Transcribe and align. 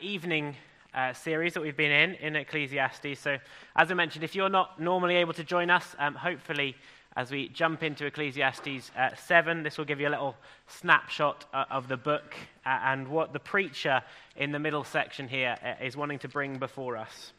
evening 0.00 0.56
uh, 0.94 1.12
series 1.12 1.54
that 1.54 1.60
we've 1.60 1.76
been 1.76 1.90
in 1.90 2.14
in 2.14 2.36
Ecclesiastes. 2.36 3.18
So, 3.18 3.38
as 3.76 3.90
I 3.90 3.94
mentioned, 3.94 4.24
if 4.24 4.34
you're 4.34 4.48
not 4.48 4.80
normally 4.80 5.16
able 5.16 5.32
to 5.34 5.44
join 5.44 5.70
us, 5.70 5.94
um, 5.98 6.14
hopefully, 6.14 6.76
as 7.16 7.30
we 7.30 7.48
jump 7.48 7.82
into 7.82 8.06
Ecclesiastes 8.06 8.90
uh, 8.96 9.10
7, 9.14 9.62
this 9.62 9.78
will 9.78 9.84
give 9.84 10.00
you 10.00 10.08
a 10.08 10.10
little 10.10 10.36
snapshot 10.66 11.44
uh, 11.52 11.64
of 11.70 11.88
the 11.88 11.96
book 11.96 12.34
uh, 12.66 12.78
and 12.84 13.08
what 13.08 13.32
the 13.32 13.38
preacher 13.38 14.02
in 14.36 14.52
the 14.52 14.58
middle 14.58 14.84
section 14.84 15.28
here 15.28 15.56
uh, 15.64 15.84
is 15.84 15.96
wanting 15.96 16.18
to 16.18 16.28
bring 16.28 16.58
before 16.58 16.96
us. 16.96 17.32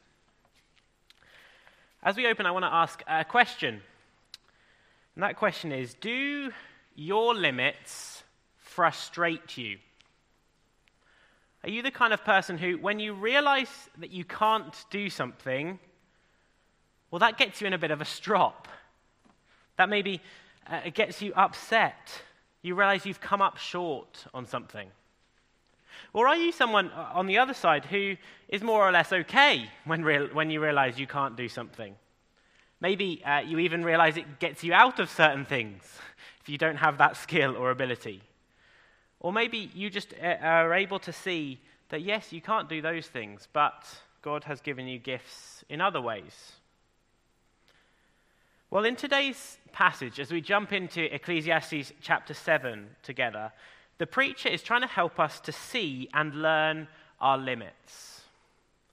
As 2.03 2.15
we 2.15 2.27
open, 2.27 2.45
I 2.45 2.51
want 2.51 2.63
to 2.63 2.73
ask 2.73 3.01
a 3.07 3.25
question. 3.25 3.81
And 5.15 5.23
that 5.23 5.37
question 5.37 5.71
is 5.71 5.93
Do 5.95 6.51
your 6.95 7.33
limits 7.33 8.23
frustrate 8.57 9.57
you? 9.57 9.77
Are 11.65 11.69
you 11.69 11.81
the 11.81 11.89
kind 11.89 12.13
of 12.13 12.23
person 12.23 12.59
who, 12.59 12.77
when 12.77 12.99
you 12.99 13.15
realize 13.15 13.89
that 13.97 14.11
you 14.11 14.23
can't 14.23 14.85
do 14.91 15.09
something, 15.09 15.79
well, 17.09 17.17
that 17.19 17.39
gets 17.39 17.59
you 17.59 17.65
in 17.65 17.73
a 17.73 17.77
bit 17.79 17.89
of 17.89 18.01
a 18.01 18.05
strop? 18.05 18.67
That 19.77 19.89
maybe 19.89 20.21
uh, 20.67 20.91
gets 20.93 21.23
you 21.23 21.33
upset. 21.33 22.21
You 22.61 22.75
realize 22.75 23.03
you've 23.07 23.19
come 23.19 23.41
up 23.41 23.57
short 23.57 24.27
on 24.31 24.45
something. 24.45 24.89
Or 26.13 26.27
are 26.27 26.35
you 26.35 26.51
someone 26.51 26.91
uh, 26.91 27.09
on 27.15 27.25
the 27.25 27.39
other 27.39 27.55
side 27.55 27.85
who 27.85 28.15
is 28.47 28.61
more 28.61 28.87
or 28.87 28.91
less 28.91 29.11
okay 29.11 29.67
when, 29.85 30.03
real, 30.03 30.27
when 30.27 30.51
you 30.51 30.61
realize 30.61 30.99
you 30.99 31.07
can't 31.07 31.35
do 31.35 31.49
something? 31.49 31.95
Maybe 32.79 33.23
uh, 33.25 33.39
you 33.39 33.57
even 33.57 33.83
realize 33.83 34.17
it 34.17 34.37
gets 34.37 34.63
you 34.63 34.73
out 34.73 34.99
of 34.99 35.09
certain 35.09 35.45
things 35.45 35.81
if 36.41 36.47
you 36.47 36.59
don't 36.59 36.77
have 36.77 36.99
that 36.99 37.17
skill 37.17 37.57
or 37.57 37.71
ability. 37.71 38.21
Or 39.25 39.33
maybe 39.33 39.71
you 39.73 39.89
just 39.89 40.13
uh, 40.21 40.35
are 40.39 40.75
able 40.75 40.99
to 40.99 41.11
see 41.11 41.59
that, 41.89 42.03
yes, 42.03 42.31
you 42.31 42.41
can't 42.41 42.69
do 42.69 42.79
those 42.79 43.07
things, 43.07 43.47
but 43.53 43.83
God 44.21 44.43
has 44.43 44.61
given 44.61 44.87
you 44.87 44.99
gifts 44.99 45.65
in 45.67 45.81
other 45.81 45.99
ways. 45.99 46.51
Well, 48.69 48.85
in 48.85 48.95
today's 48.95 49.57
passage, 49.71 50.19
as 50.19 50.31
we 50.31 50.41
jump 50.41 50.73
into 50.73 51.11
Ecclesiastes 51.11 51.91
chapter 52.01 52.35
7 52.35 52.87
together, 53.01 53.51
the 53.97 54.05
preacher 54.05 54.47
is 54.47 54.61
trying 54.61 54.81
to 54.81 54.87
help 54.87 55.19
us 55.19 55.39
to 55.39 55.51
see 55.51 56.07
and 56.13 56.43
learn 56.43 56.87
our 57.19 57.39
limits. 57.39 58.21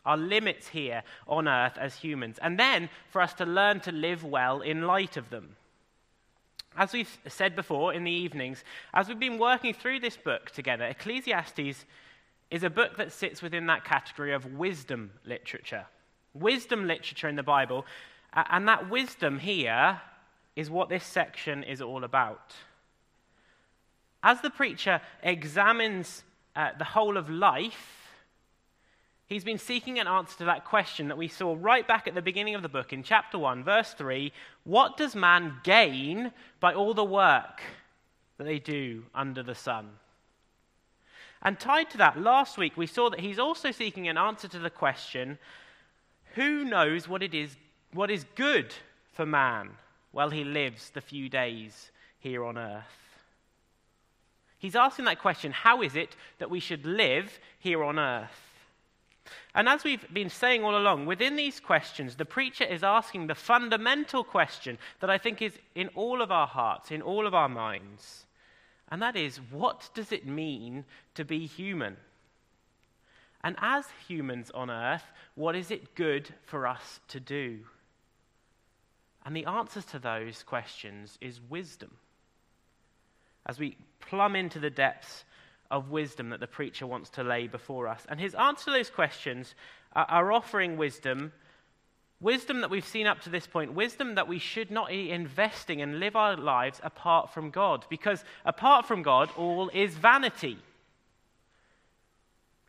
Our 0.07 0.17
limits 0.17 0.67
here 0.67 1.03
on 1.29 1.47
earth 1.47 1.77
as 1.77 1.97
humans, 1.97 2.39
and 2.41 2.59
then 2.59 2.89
for 3.11 3.21
us 3.21 3.35
to 3.35 3.45
learn 3.45 3.81
to 3.81 3.93
live 3.93 4.25
well 4.25 4.63
in 4.63 4.87
light 4.87 5.19
of 5.19 5.29
them. 5.29 5.57
As 6.77 6.93
we've 6.93 7.19
said 7.29 7.55
before 7.55 7.93
in 7.93 8.05
the 8.05 8.11
evenings, 8.11 8.65
as 8.95 9.09
we've 9.09 9.19
been 9.19 9.39
working 9.39 9.75
through 9.75 10.01
this 10.01 10.17
book 10.17 10.51
together, 10.51 10.85
Ecclesiastes 10.85 11.85
is 12.51 12.63
a 12.63 12.71
book 12.71 12.97
that 12.97 13.13
sits 13.13 13.43
within 13.43 13.67
that 13.67 13.85
category 13.85 14.33
of 14.33 14.55
wisdom 14.55 15.11
literature. 15.25 15.87
Wisdom 16.35 16.87
literature 16.87 17.29
in 17.29 17.37
the 17.37 17.43
Bible, 17.43 17.85
and 18.33 18.67
that 18.69 18.89
wisdom 18.89 19.39
here 19.39 20.01
is 20.57 20.71
what 20.71 20.89
this 20.89 21.05
section 21.05 21.63
is 21.63 21.83
all 21.83 22.05
about. 22.05 22.55
As 24.23 24.41
the 24.41 24.51
preacher 24.51 25.01
examines 25.23 26.25
uh, 26.55 26.71
the 26.79 26.85
whole 26.85 27.17
of 27.17 27.29
life, 27.29 28.02
He's 29.27 29.45
been 29.45 29.59
seeking 29.59 29.99
an 29.99 30.09
answer 30.09 30.37
to 30.39 30.45
that 30.45 30.65
question 30.65 31.09
that 31.09 31.17
we 31.17 31.29
saw 31.29 31.57
right 31.59 31.87
back 31.87 32.07
at 32.07 32.15
the 32.15 32.23
beginning 32.23 32.55
of 32.55 32.63
the 32.63 32.69
book 32.69 32.93
in 32.93 33.03
chapter 33.03 33.39
1, 33.39 33.65
verse 33.65 33.95
3 33.95 34.33
What 34.65 34.97
does 34.97 35.15
man 35.15 35.57
gain 35.63 36.33
by 36.61 36.75
all 36.75 36.95
the 36.95 37.05
work 37.05 37.63
that 38.37 38.45
they 38.45 38.59
do 38.59 39.05
under 39.15 39.43
the 39.43 39.55
sun? 39.55 39.91
And 41.43 41.59
tied 41.59 41.91
to 41.91 41.99
that, 41.99 42.21
last 42.21 42.57
week 42.57 42.77
we 42.77 42.87
saw 42.87 43.11
that 43.11 43.21
he's 43.21 43.39
also 43.39 43.71
seeking 43.71 44.07
an 44.09 44.19
answer 44.19 44.49
to 44.49 44.59
the 44.59 44.71
question 44.71 45.39
Who 46.35 46.65
knows 46.65 47.09
what 47.09 47.23
it 47.23 47.35
is, 47.35 47.57
what 47.93 48.11
is 48.11 48.25
good 48.35 48.75
for 49.13 49.27
man 49.27 49.71
while 50.13 50.31
he 50.31 50.45
lives 50.45 50.91
the 50.91 51.01
few 51.01 51.29
days 51.29 51.91
here 52.19 52.45
on 52.45 52.59
earth? 52.59 52.85
He's 54.59 54.77
asking 54.77 55.07
that 55.07 55.19
question 55.19 55.53
How 55.53 55.83
is 55.83 55.97
it 55.97 56.17
that 56.39 56.51
we 56.51 56.61
should 56.61 56.85
live 56.85 57.41
here 57.59 57.83
on 57.83 57.99
earth? 57.99 58.52
And 59.55 59.69
as 59.69 59.85
we've 59.85 60.07
been 60.13 60.31
saying 60.31 60.65
all 60.65 60.77
along, 60.77 61.07
within 61.07 61.37
these 61.37 61.61
questions, 61.61 62.17
the 62.17 62.25
preacher 62.25 62.65
is 62.65 62.83
asking 62.83 63.27
the 63.27 63.35
fundamental 63.35 64.25
question 64.25 64.79
that 65.01 65.11
I 65.11 65.19
think 65.19 65.43
is 65.43 65.59
in 65.75 65.89
all 65.95 66.23
of 66.23 66.31
our 66.31 66.47
hearts, 66.47 66.91
in 66.91 67.03
all 67.03 67.27
of 67.27 67.35
our 67.35 67.49
minds. 67.49 68.27
And 68.91 69.01
that 69.01 69.17
is, 69.17 69.39
what 69.51 69.91
does 69.95 70.13
it 70.13 70.27
mean 70.27 70.85
to 71.15 71.25
be 71.25 71.47
human? 71.47 71.97
And 73.45 73.57
as 73.61 73.87
humans 74.07 74.51
on 74.55 74.71
earth, 74.71 75.05
what 75.35 75.57
is 75.57 75.71
it 75.71 75.95
good 75.95 76.29
for 76.45 76.67
us 76.67 77.01
to 77.09 77.21
do? 77.21 77.61
And 79.25 79.37
the 79.37 79.47
answer 79.47 79.83
to 79.83 79.99
those 79.99 80.43
questions 80.43 81.17
is 81.21 81.41
wisdom. 81.49 81.97
As 83.47 83.59
we 83.59 83.77
plumb 84.01 84.37
into 84.37 84.59
the 84.59 84.71
depths 84.71 85.25
of 85.73 85.91
wisdom 85.91 86.31
that 86.31 86.39
the 86.39 86.47
preacher 86.47 86.87
wants 86.87 87.11
to 87.11 87.25
lay 87.25 87.49
before 87.49 87.89
us. 87.89 88.07
And 88.09 88.21
his 88.21 88.35
answer 88.35 88.67
to 88.67 88.71
those 88.71 88.91
questions 88.91 89.57
are, 89.95 90.31
offering 90.31 90.77
wisdom, 90.77 91.33
wisdom 92.21 92.61
that 92.61 92.71
we've 92.71 92.87
seen 92.87 93.07
up 93.07 93.21
to 93.23 93.31
this 93.31 93.47
point, 93.47 93.73
wisdom 93.73 94.15
that 94.15 94.29
we 94.29 94.39
should 94.39 94.71
not 94.71 94.89
be 94.89 95.11
investing 95.11 95.83
and 95.83 95.99
live 95.99 96.15
our 96.15 96.37
lives 96.37 96.81
apart 96.85 97.33
from 97.33 97.51
God, 97.51 97.87
because 97.91 98.25
apart 98.45 98.87
from 98.87 99.03
God, 99.03 99.31
all 99.37 99.71
is 99.75 99.95
vanity. 99.95 100.59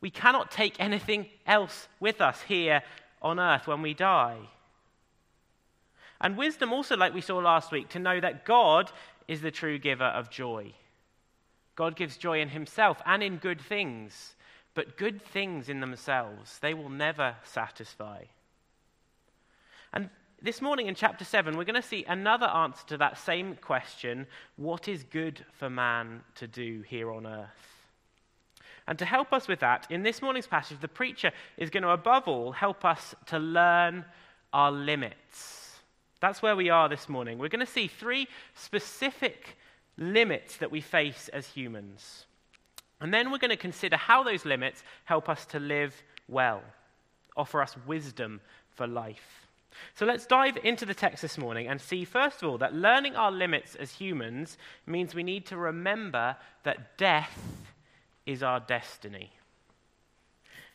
We 0.01 0.09
cannot 0.09 0.49
take 0.49 0.79
anything 0.79 1.27
else 1.45 1.87
with 1.99 2.19
us 2.19 2.41
here 2.41 2.81
on 3.21 3.39
earth 3.39 3.67
when 3.67 3.81
we 3.81 3.93
die. 3.93 4.37
And 6.19 6.37
wisdom, 6.37 6.71
also, 6.71 6.95
like 6.95 7.13
we 7.13 7.21
saw 7.21 7.37
last 7.37 7.71
week, 7.71 7.89
to 7.89 7.99
know 7.99 8.19
that 8.19 8.45
God 8.45 8.91
is 9.27 9.41
the 9.41 9.51
true 9.51 9.77
giver 9.77 10.05
of 10.05 10.29
joy. 10.29 10.73
God 11.75 11.95
gives 11.95 12.17
joy 12.17 12.39
in 12.41 12.49
himself 12.49 13.01
and 13.05 13.23
in 13.23 13.37
good 13.37 13.61
things, 13.61 14.35
but 14.73 14.97
good 14.97 15.21
things 15.21 15.69
in 15.69 15.79
themselves, 15.79 16.59
they 16.59 16.73
will 16.73 16.89
never 16.89 17.35
satisfy. 17.43 18.23
And 19.93 20.09
this 20.41 20.61
morning 20.61 20.87
in 20.87 20.95
chapter 20.95 21.23
7, 21.23 21.55
we're 21.55 21.63
going 21.63 21.81
to 21.81 21.87
see 21.87 22.03
another 22.07 22.47
answer 22.47 22.85
to 22.87 22.97
that 22.97 23.17
same 23.17 23.55
question 23.55 24.27
what 24.55 24.87
is 24.87 25.03
good 25.03 25.45
for 25.57 25.69
man 25.69 26.21
to 26.35 26.47
do 26.47 26.83
here 26.87 27.11
on 27.11 27.25
earth? 27.25 27.49
And 28.87 28.99
to 28.99 29.05
help 29.05 29.31
us 29.31 29.47
with 29.47 29.61
that, 29.61 29.87
in 29.89 30.03
this 30.03 30.21
morning's 30.21 30.47
passage, 30.47 30.79
the 30.81 30.89
preacher 30.89 31.31
is 31.57 31.69
going 31.69 31.83
to, 31.83 31.91
above 31.91 32.27
all, 32.27 32.51
help 32.51 32.83
us 32.83 33.15
to 33.27 33.39
learn 33.39 34.03
our 34.51 34.71
limits. 34.71 35.79
That's 36.19 36.41
where 36.41 36.55
we 36.55 36.69
are 36.69 36.89
this 36.89 37.07
morning. 37.07 37.37
We're 37.37 37.47
going 37.47 37.65
to 37.65 37.71
see 37.71 37.87
three 37.87 38.27
specific 38.55 39.57
limits 39.97 40.57
that 40.57 40.71
we 40.71 40.81
face 40.81 41.29
as 41.29 41.47
humans. 41.47 42.25
And 43.01 43.13
then 43.13 43.31
we're 43.31 43.37
going 43.37 43.49
to 43.49 43.57
consider 43.57 43.97
how 43.97 44.23
those 44.23 44.45
limits 44.45 44.83
help 45.05 45.29
us 45.29 45.45
to 45.47 45.59
live 45.59 46.03
well, 46.27 46.61
offer 47.35 47.61
us 47.61 47.75
wisdom 47.85 48.41
for 48.75 48.87
life. 48.87 49.47
So 49.95 50.05
let's 50.05 50.25
dive 50.25 50.57
into 50.63 50.85
the 50.85 50.93
text 50.93 51.21
this 51.21 51.37
morning 51.37 51.67
and 51.67 51.81
see, 51.81 52.05
first 52.05 52.41
of 52.41 52.49
all, 52.49 52.57
that 52.59 52.73
learning 52.73 53.15
our 53.15 53.31
limits 53.31 53.75
as 53.75 53.91
humans 53.91 54.57
means 54.85 55.15
we 55.15 55.23
need 55.23 55.45
to 55.47 55.57
remember 55.57 56.35
that 56.63 56.97
death 56.97 57.37
is 58.25 58.43
our 58.43 58.59
destiny. 58.59 59.31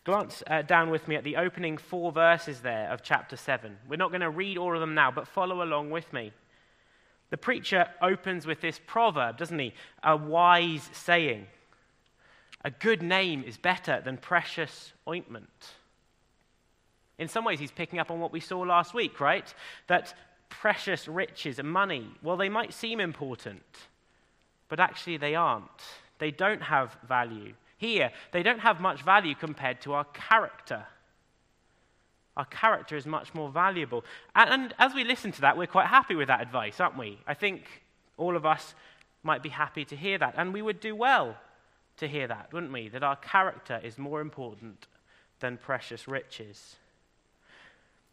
Glance 0.05 0.43
uh, 0.47 0.63
down 0.63 0.91
with 0.91 1.07
me 1.07 1.17
at 1.17 1.25
the 1.25 1.37
opening 1.37 1.77
four 1.77 2.13
verses 2.13 2.61
there 2.61 2.91
of 2.91 3.03
chapter 3.03 3.37
7. 3.37 3.77
We're 3.89 3.97
not 3.97 4.11
going 4.11 4.23
to 4.23 4.31
read 4.31 4.59
all 4.59 4.75
of 4.75 4.81
them 4.81 4.95
now, 4.95 5.11
but 5.11 5.29
follow 5.29 5.63
along 5.63 5.91
with 5.91 6.13
me. 6.13 6.33
The 7.31 7.37
preacher 7.37 7.87
opens 8.01 8.47
with 8.47 8.61
this 8.61 8.81
proverb, 8.87 9.37
doesn't 9.37 9.59
he? 9.59 9.75
A 10.03 10.17
wise 10.17 10.89
saying. 10.93 11.47
A 12.65 12.71
good 12.71 13.03
name 13.03 13.45
is 13.47 13.57
better 13.57 14.01
than 14.05 14.17
precious 14.17 14.93
ointment. 15.07 15.75
In 17.19 17.29
some 17.29 17.45
ways, 17.45 17.59
he's 17.59 17.73
picking 17.73 17.99
up 17.99 18.11
on 18.11 18.21
what 18.21 18.33
we 18.33 18.41
saw 18.41 18.61
last 18.61 18.95
week, 18.95 19.21
right? 19.21 19.53
That 19.89 20.15
precious 20.49 21.07
riches 21.07 21.59
and 21.59 21.71
money, 21.71 22.07
well, 22.23 22.37
they 22.37 22.49
might 22.49 22.73
seem 22.73 23.01
important, 23.01 23.63
but 24.69 24.81
actually 24.81 25.17
they 25.17 25.35
aren't. 25.35 25.83
They 26.19 26.31
don't 26.31 26.63
have 26.63 26.97
value. 27.07 27.55
Here, 27.77 28.11
they 28.33 28.43
don't 28.43 28.61
have 28.61 28.81
much 28.81 29.03
value 29.03 29.35
compared 29.35 29.81
to 29.83 29.93
our 29.93 30.05
character. 30.05 30.87
Our 32.39 32.47
character 32.47 32.97
is 32.97 33.05
much 33.05 33.35
more 33.35 33.51
valuable. 33.51 34.05
And, 34.35 34.51
and, 34.51 34.75
as 34.79 34.95
we 34.95 35.05
listen 35.05 35.33
to 35.33 35.41
that, 35.43 35.59
we're 35.59 35.67
quite 35.67 35.89
happy 35.89 36.15
with 36.15 36.29
that 36.29 36.41
advice, 36.41 36.81
aren't 36.81 36.97
we? 36.97 37.19
I 37.27 37.35
think 37.35 37.65
all 38.17 38.37
of 38.37 38.47
us 38.47 38.75
might 39.23 39.43
be 39.43 39.49
happy 39.51 39.85
to 39.85 39.97
hear 39.97 40.17
that. 40.19 40.35
And 40.39 40.55
we 40.55 40.63
would 40.63 40.81
do 40.81 40.95
well 40.95 41.37
to 41.99 42.09
hear 42.09 42.29
that, 42.29 42.53
wouldn't 42.53 42.73
we? 42.73 42.89
That 42.89 43.03
our 43.03 43.17
character 43.17 43.81
is 43.83 43.99
more 43.99 44.21
important 44.21 44.87
than 45.41 45.59
precious 45.59 46.09
riches. 46.09 46.77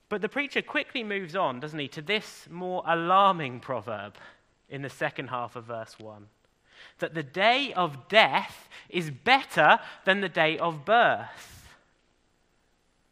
But 0.09 0.21
the 0.21 0.29
preacher 0.29 0.61
quickly 0.61 1.03
moves 1.03 1.35
on, 1.35 1.59
doesn't 1.59 1.79
he, 1.79 1.87
to 1.89 2.01
this 2.01 2.47
more 2.49 2.83
alarming 2.85 3.59
proverb 3.59 4.15
in 4.69 4.81
the 4.81 4.89
second 4.89 5.27
half 5.27 5.55
of 5.55 5.65
verse 5.65 5.95
1 5.99 6.27
that 6.99 7.13
the 7.13 7.23
day 7.23 7.73
of 7.73 8.07
death 8.07 8.69
is 8.89 9.09
better 9.09 9.79
than 10.05 10.21
the 10.21 10.29
day 10.29 10.57
of 10.57 10.85
birth. 10.85 11.54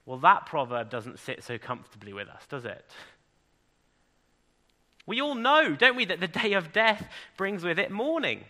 Well, 0.06 0.20
that 0.20 0.46
proverb 0.46 0.90
doesn't 0.90 1.20
sit 1.20 1.44
so 1.44 1.58
comfortably 1.58 2.14
with 2.14 2.28
us, 2.28 2.46
does 2.50 2.66
it? 2.66 2.92
We 5.06 5.22
all 5.22 5.36
know, 5.36 5.76
don't 5.76 5.96
we, 5.96 6.06
that 6.06 6.20
the 6.20 6.28
day 6.28 6.54
of 6.54 6.74
death 6.74 7.08
brings 7.38 7.64
with 7.64 7.80
it 7.80 7.92
mourning 7.92 8.46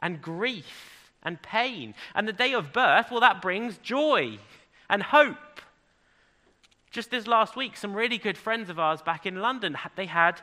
and 0.00 0.20
grief 0.20 1.10
and 1.22 1.40
pain. 1.40 1.94
And 2.14 2.28
the 2.28 2.32
day 2.32 2.52
of 2.52 2.72
birth, 2.72 3.10
well, 3.10 3.20
that 3.20 3.42
brings 3.42 3.78
joy 3.78 4.38
and 4.88 5.02
hope. 5.02 5.36
Just 6.90 7.10
this 7.10 7.26
last 7.26 7.56
week, 7.56 7.76
some 7.76 7.94
really 7.94 8.18
good 8.18 8.38
friends 8.38 8.70
of 8.70 8.78
ours 8.78 9.02
back 9.02 9.26
in 9.26 9.40
London, 9.40 9.76
they 9.96 10.06
had 10.06 10.40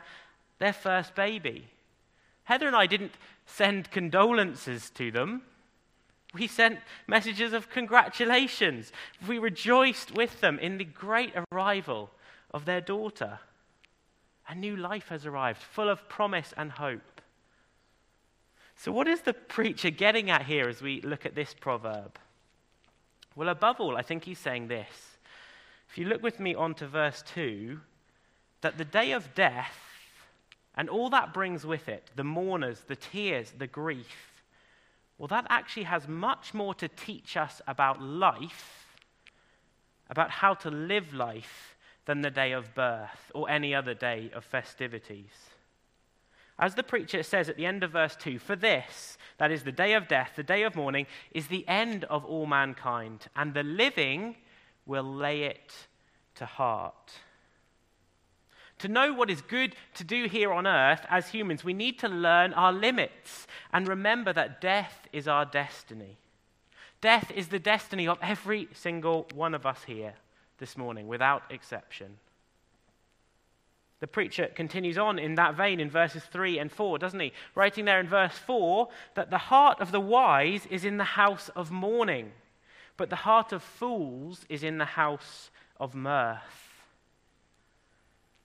their 0.58 0.72
first 0.72 1.14
baby. 1.14 1.68
Heather 2.44 2.66
and 2.66 2.76
I 2.76 2.86
didn't 2.86 3.12
send 3.46 3.90
condolences 3.90 4.90
to 4.90 5.10
them. 5.10 5.42
We 6.34 6.46
sent 6.46 6.78
messages 7.06 7.52
of 7.52 7.68
congratulations. 7.68 8.90
We 9.28 9.38
rejoiced 9.38 10.14
with 10.14 10.40
them 10.40 10.58
in 10.58 10.78
the 10.78 10.84
great 10.84 11.34
arrival 11.52 12.10
of 12.52 12.64
their 12.64 12.80
daughter. 12.80 13.40
A 14.48 14.54
new 14.54 14.76
life 14.76 15.08
has 15.08 15.26
arrived, 15.26 15.60
full 15.60 15.88
of 15.88 16.08
promise 16.08 16.54
and 16.56 16.72
hope. 16.72 17.20
So, 18.76 18.90
what 18.90 19.06
is 19.06 19.20
the 19.20 19.34
preacher 19.34 19.90
getting 19.90 20.30
at 20.30 20.46
here 20.46 20.68
as 20.68 20.82
we 20.82 21.00
look 21.02 21.26
at 21.26 21.34
this 21.34 21.54
proverb? 21.54 22.18
Well, 23.36 23.48
above 23.48 23.80
all, 23.80 23.96
I 23.96 24.02
think 24.02 24.24
he's 24.24 24.38
saying 24.38 24.68
this. 24.68 25.18
If 25.88 25.98
you 25.98 26.06
look 26.06 26.22
with 26.22 26.40
me 26.40 26.54
on 26.54 26.74
to 26.76 26.86
verse 26.86 27.22
2, 27.34 27.78
that 28.62 28.78
the 28.78 28.84
day 28.84 29.12
of 29.12 29.34
death 29.34 29.78
and 30.74 30.88
all 30.88 31.10
that 31.10 31.34
brings 31.34 31.66
with 31.66 31.88
it 31.88 32.10
the 32.16 32.24
mourners, 32.24 32.80
the 32.86 32.96
tears, 32.96 33.52
the 33.56 33.66
grief 33.66 34.31
well, 35.22 35.28
that 35.28 35.46
actually 35.50 35.84
has 35.84 36.08
much 36.08 36.52
more 36.52 36.74
to 36.74 36.88
teach 36.88 37.36
us 37.36 37.62
about 37.68 38.02
life, 38.02 38.88
about 40.10 40.32
how 40.32 40.52
to 40.52 40.68
live 40.68 41.14
life, 41.14 41.76
than 42.06 42.22
the 42.22 42.30
day 42.30 42.50
of 42.50 42.74
birth 42.74 43.30
or 43.32 43.48
any 43.48 43.72
other 43.72 43.94
day 43.94 44.32
of 44.34 44.44
festivities. 44.44 45.30
As 46.58 46.74
the 46.74 46.82
preacher 46.82 47.22
says 47.22 47.48
at 47.48 47.56
the 47.56 47.66
end 47.66 47.84
of 47.84 47.92
verse 47.92 48.16
2, 48.16 48.40
for 48.40 48.56
this, 48.56 49.16
that 49.38 49.52
is 49.52 49.62
the 49.62 49.70
day 49.70 49.92
of 49.92 50.08
death, 50.08 50.32
the 50.34 50.42
day 50.42 50.64
of 50.64 50.74
mourning, 50.74 51.06
is 51.30 51.46
the 51.46 51.68
end 51.68 52.02
of 52.10 52.24
all 52.24 52.46
mankind, 52.46 53.28
and 53.36 53.54
the 53.54 53.62
living 53.62 54.34
will 54.86 55.04
lay 55.04 55.44
it 55.44 55.72
to 56.34 56.46
heart. 56.46 57.12
To 58.82 58.88
know 58.88 59.12
what 59.12 59.30
is 59.30 59.40
good 59.42 59.76
to 59.94 60.02
do 60.02 60.26
here 60.26 60.52
on 60.52 60.66
earth 60.66 61.06
as 61.08 61.28
humans, 61.28 61.62
we 61.62 61.72
need 61.72 62.00
to 62.00 62.08
learn 62.08 62.52
our 62.54 62.72
limits 62.72 63.46
and 63.72 63.86
remember 63.86 64.32
that 64.32 64.60
death 64.60 65.06
is 65.12 65.28
our 65.28 65.44
destiny. 65.44 66.18
Death 67.00 67.30
is 67.30 67.46
the 67.46 67.60
destiny 67.60 68.08
of 68.08 68.18
every 68.20 68.66
single 68.74 69.28
one 69.34 69.54
of 69.54 69.66
us 69.66 69.84
here 69.84 70.14
this 70.58 70.76
morning, 70.76 71.06
without 71.06 71.44
exception. 71.48 72.18
The 74.00 74.08
preacher 74.08 74.48
continues 74.52 74.98
on 74.98 75.16
in 75.16 75.36
that 75.36 75.54
vein 75.54 75.78
in 75.78 75.88
verses 75.88 76.24
3 76.24 76.58
and 76.58 76.72
4, 76.72 76.98
doesn't 76.98 77.20
he? 77.20 77.32
Writing 77.54 77.84
there 77.84 78.00
in 78.00 78.08
verse 78.08 78.36
4 78.36 78.88
that 79.14 79.30
the 79.30 79.38
heart 79.38 79.80
of 79.80 79.92
the 79.92 80.00
wise 80.00 80.66
is 80.66 80.84
in 80.84 80.96
the 80.96 81.04
house 81.04 81.50
of 81.50 81.70
mourning, 81.70 82.32
but 82.96 83.10
the 83.10 83.16
heart 83.16 83.52
of 83.52 83.62
fools 83.62 84.44
is 84.48 84.64
in 84.64 84.78
the 84.78 84.84
house 84.84 85.52
of 85.78 85.94
mirth. 85.94 86.61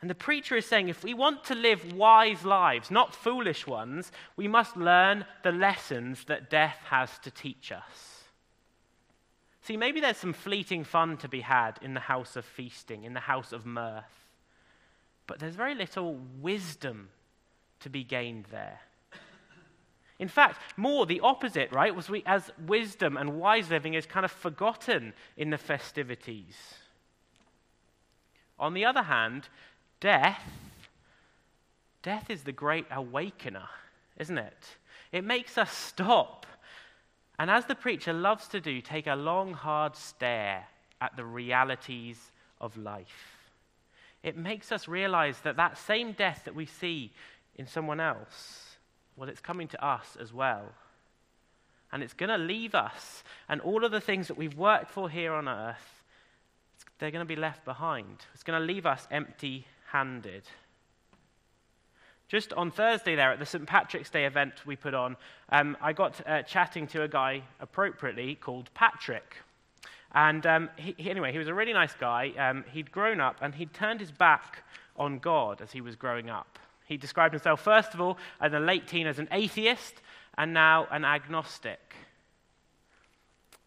And 0.01 0.09
the 0.09 0.15
preacher 0.15 0.55
is 0.55 0.65
saying 0.65 0.89
if 0.89 1.03
we 1.03 1.13
want 1.13 1.44
to 1.45 1.55
live 1.55 1.94
wise 1.94 2.45
lives, 2.45 2.91
not 2.91 3.15
foolish 3.15 3.65
ones, 3.65 4.11
we 4.35 4.47
must 4.47 4.77
learn 4.77 5.25
the 5.44 5.51
lessons 5.51 6.23
that 6.25 6.49
death 6.49 6.77
has 6.89 7.17
to 7.19 7.31
teach 7.31 7.71
us. 7.71 8.23
See, 9.61 9.75
maybe 9.75 9.99
there's 9.99 10.17
some 10.17 10.33
fleeting 10.33 10.83
fun 10.83 11.17
to 11.17 11.27
be 11.27 11.41
had 11.41 11.79
in 11.81 11.94
the 11.94 11.99
house 11.99 12.35
of 12.35 12.45
feasting, 12.45 13.03
in 13.03 13.13
the 13.13 13.19
house 13.19 13.51
of 13.51 13.65
mirth, 13.65 14.05
but 15.25 15.39
there's 15.39 15.55
very 15.55 15.75
little 15.75 16.21
wisdom 16.39 17.09
to 17.81 17.89
be 17.89 18.03
gained 18.03 18.45
there. 18.51 18.79
In 20.19 20.27
fact, 20.27 20.61
more 20.77 21.05
the 21.05 21.19
opposite, 21.19 21.71
right? 21.71 21.95
Was 21.95 22.09
we, 22.09 22.23
as 22.25 22.49
wisdom 22.65 23.17
and 23.17 23.39
wise 23.39 23.69
living 23.69 23.94
is 23.94 24.05
kind 24.05 24.23
of 24.25 24.31
forgotten 24.31 25.13
in 25.35 25.49
the 25.49 25.57
festivities. 25.57 26.55
On 28.59 28.73
the 28.73 28.85
other 28.85 29.03
hand, 29.03 29.49
Death, 29.99 30.44
death 32.03 32.29
is 32.29 32.44
the 32.44 32.51
great 32.51 32.85
awakener, 32.91 33.67
isn't 34.17 34.38
it? 34.38 34.77
It 35.11 35.23
makes 35.23 35.57
us 35.57 35.71
stop. 35.71 36.45
And 37.39 37.49
as 37.49 37.65
the 37.65 37.75
preacher 37.75 38.13
loves 38.13 38.47
to 38.49 38.59
do, 38.59 38.81
take 38.81 39.07
a 39.07 39.15
long, 39.15 39.53
hard 39.53 39.95
stare 39.95 40.65
at 41.01 41.15
the 41.15 41.25
realities 41.25 42.19
of 42.59 42.77
life. 42.77 43.38
It 44.23 44.38
makes 44.38 44.71
us 44.71 44.88
realize 44.88 45.39
that 45.44 45.57
that 45.57 45.77
same 45.77 46.11
death 46.11 46.44
that 46.45 46.55
we 46.55 46.65
see 46.65 47.11
in 47.55 47.67
someone 47.67 47.99
else, 47.99 48.77
well, 49.15 49.29
it's 49.29 49.41
coming 49.41 49.67
to 49.69 49.85
us 49.85 50.17
as 50.19 50.33
well. 50.33 50.65
And 51.91 52.03
it's 52.03 52.13
going 52.13 52.29
to 52.29 52.38
leave 52.38 52.75
us. 52.75 53.23
And 53.47 53.61
all 53.61 53.85
of 53.85 53.91
the 53.91 54.01
things 54.01 54.27
that 54.27 54.38
we've 54.38 54.57
worked 54.57 54.91
for 54.91 55.09
here 55.09 55.33
on 55.33 55.47
earth, 55.47 56.03
they're 56.99 57.11
going 57.11 57.25
to 57.25 57.25
be 57.25 57.39
left 57.39 57.63
behind. 57.63 58.25
It's 58.33 58.44
going 58.44 58.59
to 58.59 58.73
leave 58.73 58.85
us 58.85 59.07
empty 59.09 59.65
handed. 59.92 60.44
Just 62.28 62.51
on 62.54 62.72
Thursday, 62.72 63.16
there 63.16 63.31
at 63.31 63.39
the 63.39 63.45
St. 63.45 63.66
Patrick's 63.66 64.10
Day 64.10 64.25
event 64.25 64.66
we 64.66 64.75
put 64.75 64.94
on, 64.94 65.16
um, 65.50 65.78
I 65.81 65.94
got 65.94 66.19
uh, 66.28 66.42
chatting 66.42 66.86
to 66.88 67.04
a 67.04 67.07
guy 67.07 67.44
appropriately 67.62 68.36
called 68.36 68.69
Patrick. 68.74 69.38
And 70.13 70.45
um, 70.45 70.69
he, 70.75 71.10
anyway, 71.10 71.31
he 71.31 71.38
was 71.38 71.48
a 71.48 71.54
really 71.54 71.72
nice 71.72 71.94
guy. 71.94 72.34
Um, 72.38 72.66
he'd 72.74 72.92
grown 72.92 73.22
up 73.22 73.38
and 73.42 73.56
he'd 73.56 73.74
turned 73.74 74.01
his 74.01 74.12
back 74.12 74.63
on 74.98 75.19
God 75.19 75.62
as 75.62 75.72
he 75.72 75.80
was 75.80 75.95
growing 75.95 76.30
up. 76.30 76.60
He 76.86 76.98
described 76.98 77.33
himself, 77.33 77.62
first 77.62 77.94
of 77.94 78.01
all, 78.01 78.18
as 78.42 78.54
a 78.54 78.60
late 78.60 78.88
teen 78.88 79.07
as 79.07 79.19
an 79.19 79.30
atheist 79.31 79.95
and 80.38 80.54
now 80.54 80.88
an 80.92 81.06
agnostic. 81.06 81.95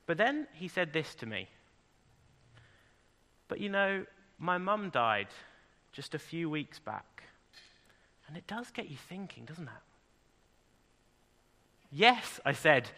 But 0.06 0.19
then 0.19 0.46
he 0.52 0.69
said 0.69 0.93
this 0.93 1.14
to 1.16 1.26
me. 1.26 1.49
But 3.49 3.61
you 3.61 3.69
know, 3.69 4.05
my 4.38 4.58
mum 4.58 4.90
died 4.90 5.28
just 5.92 6.14
a 6.14 6.19
few 6.19 6.48
weeks 6.48 6.78
back. 6.78 7.25
And 8.28 8.37
it 8.37 8.46
does 8.46 8.70
get 8.70 8.88
you 8.88 8.96
thinking, 8.96 9.44
doesn't 9.44 9.64
it? 9.64 9.70
Yes, 11.90 12.38
I 12.44 12.52
said, 12.52 12.90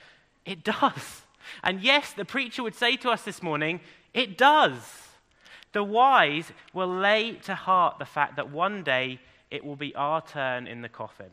it 0.44 0.62
does. 0.62 1.22
And 1.62 1.80
yes, 1.80 2.12
the 2.12 2.24
preacher 2.24 2.62
would 2.62 2.74
say 2.74 2.96
to 2.98 3.10
us 3.10 3.22
this 3.22 3.42
morning, 3.42 3.80
it 4.12 4.36
does. 4.36 5.08
The 5.72 5.82
wise 5.82 6.52
will 6.74 6.94
lay 6.94 7.32
to 7.44 7.54
heart 7.54 7.98
the 7.98 8.04
fact 8.04 8.36
that 8.36 8.50
one 8.50 8.82
day 8.82 9.20
it 9.50 9.64
will 9.64 9.76
be 9.76 9.94
our 9.94 10.20
turn 10.20 10.66
in 10.66 10.82
the 10.82 10.88
coffin. 10.88 11.30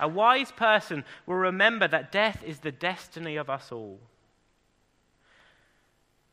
A 0.00 0.08
wise 0.08 0.52
person 0.52 1.04
will 1.26 1.36
remember 1.36 1.86
that 1.88 2.12
death 2.12 2.42
is 2.44 2.60
the 2.60 2.72
destiny 2.72 3.36
of 3.36 3.50
us 3.50 3.70
all. 3.70 4.00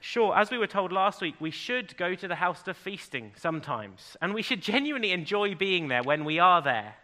Sure, 0.03 0.35
as 0.35 0.49
we 0.49 0.57
were 0.57 0.65
told 0.65 0.91
last 0.91 1.21
week, 1.21 1.35
we 1.39 1.51
should 1.51 1.95
go 1.95 2.15
to 2.15 2.27
the 2.27 2.35
house 2.35 2.67
of 2.67 2.75
feasting 2.75 3.31
sometimes, 3.37 4.17
and 4.19 4.33
we 4.33 4.41
should 4.41 4.59
genuinely 4.73 5.11
enjoy 5.11 5.53
being 5.53 5.87
there 5.87 6.01
when 6.01 6.25
we 6.25 6.39
are 6.39 6.61
there. 6.61 6.95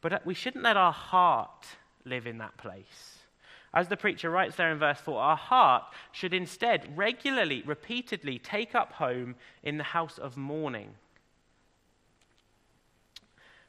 But 0.00 0.12
uh, 0.12 0.18
we 0.24 0.32
shouldn't 0.32 0.62
let 0.62 0.76
our 0.76 0.92
heart 0.92 1.66
live 2.04 2.28
in 2.28 2.38
that 2.38 2.56
place. 2.56 3.18
As 3.74 3.88
the 3.88 3.96
preacher 3.96 4.30
writes 4.30 4.54
there 4.54 4.70
in 4.70 4.78
verse 4.78 5.00
4, 5.00 5.20
our 5.20 5.36
heart 5.36 5.82
should 6.12 6.32
instead 6.32 6.96
regularly, 6.96 7.62
repeatedly 7.66 8.38
take 8.38 8.74
up 8.74 8.92
home 8.92 9.34
in 9.64 9.76
the 9.78 9.84
house 9.84 10.18
of 10.18 10.36
mourning. 10.36 10.90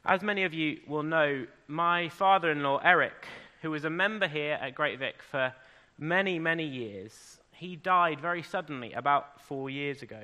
As 0.05 0.21
many 0.21 0.43
of 0.43 0.53
you 0.53 0.79
will 0.87 1.03
know, 1.03 1.47
my 1.67 2.09
father 2.09 2.51
in 2.51 2.61
law, 2.61 2.79
Eric, 2.83 3.25
who 3.63 3.71
was 3.71 3.85
a 3.85 3.89
member 3.89 4.27
here 4.27 4.59
at 4.61 4.75
Great 4.75 4.99
Vic 4.99 5.23
for 5.23 5.53
many, 5.97 6.37
many 6.37 6.65
years, 6.65 7.39
he 7.55 7.75
died 7.75 8.19
very 8.19 8.43
suddenly 8.43 8.93
about 8.93 9.41
four 9.41 9.69
years 9.69 10.01
ago. 10.01 10.21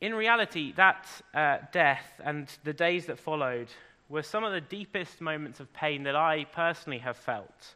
In 0.00 0.14
reality, 0.14 0.72
that 0.72 1.06
uh, 1.34 1.58
death 1.72 2.20
and 2.24 2.48
the 2.64 2.72
days 2.72 3.06
that 3.06 3.18
followed 3.18 3.68
were 4.08 4.22
some 4.22 4.44
of 4.44 4.52
the 4.52 4.60
deepest 4.60 5.20
moments 5.20 5.60
of 5.60 5.72
pain 5.72 6.04
that 6.04 6.16
I 6.16 6.44
personally 6.44 6.98
have 6.98 7.16
felt, 7.16 7.74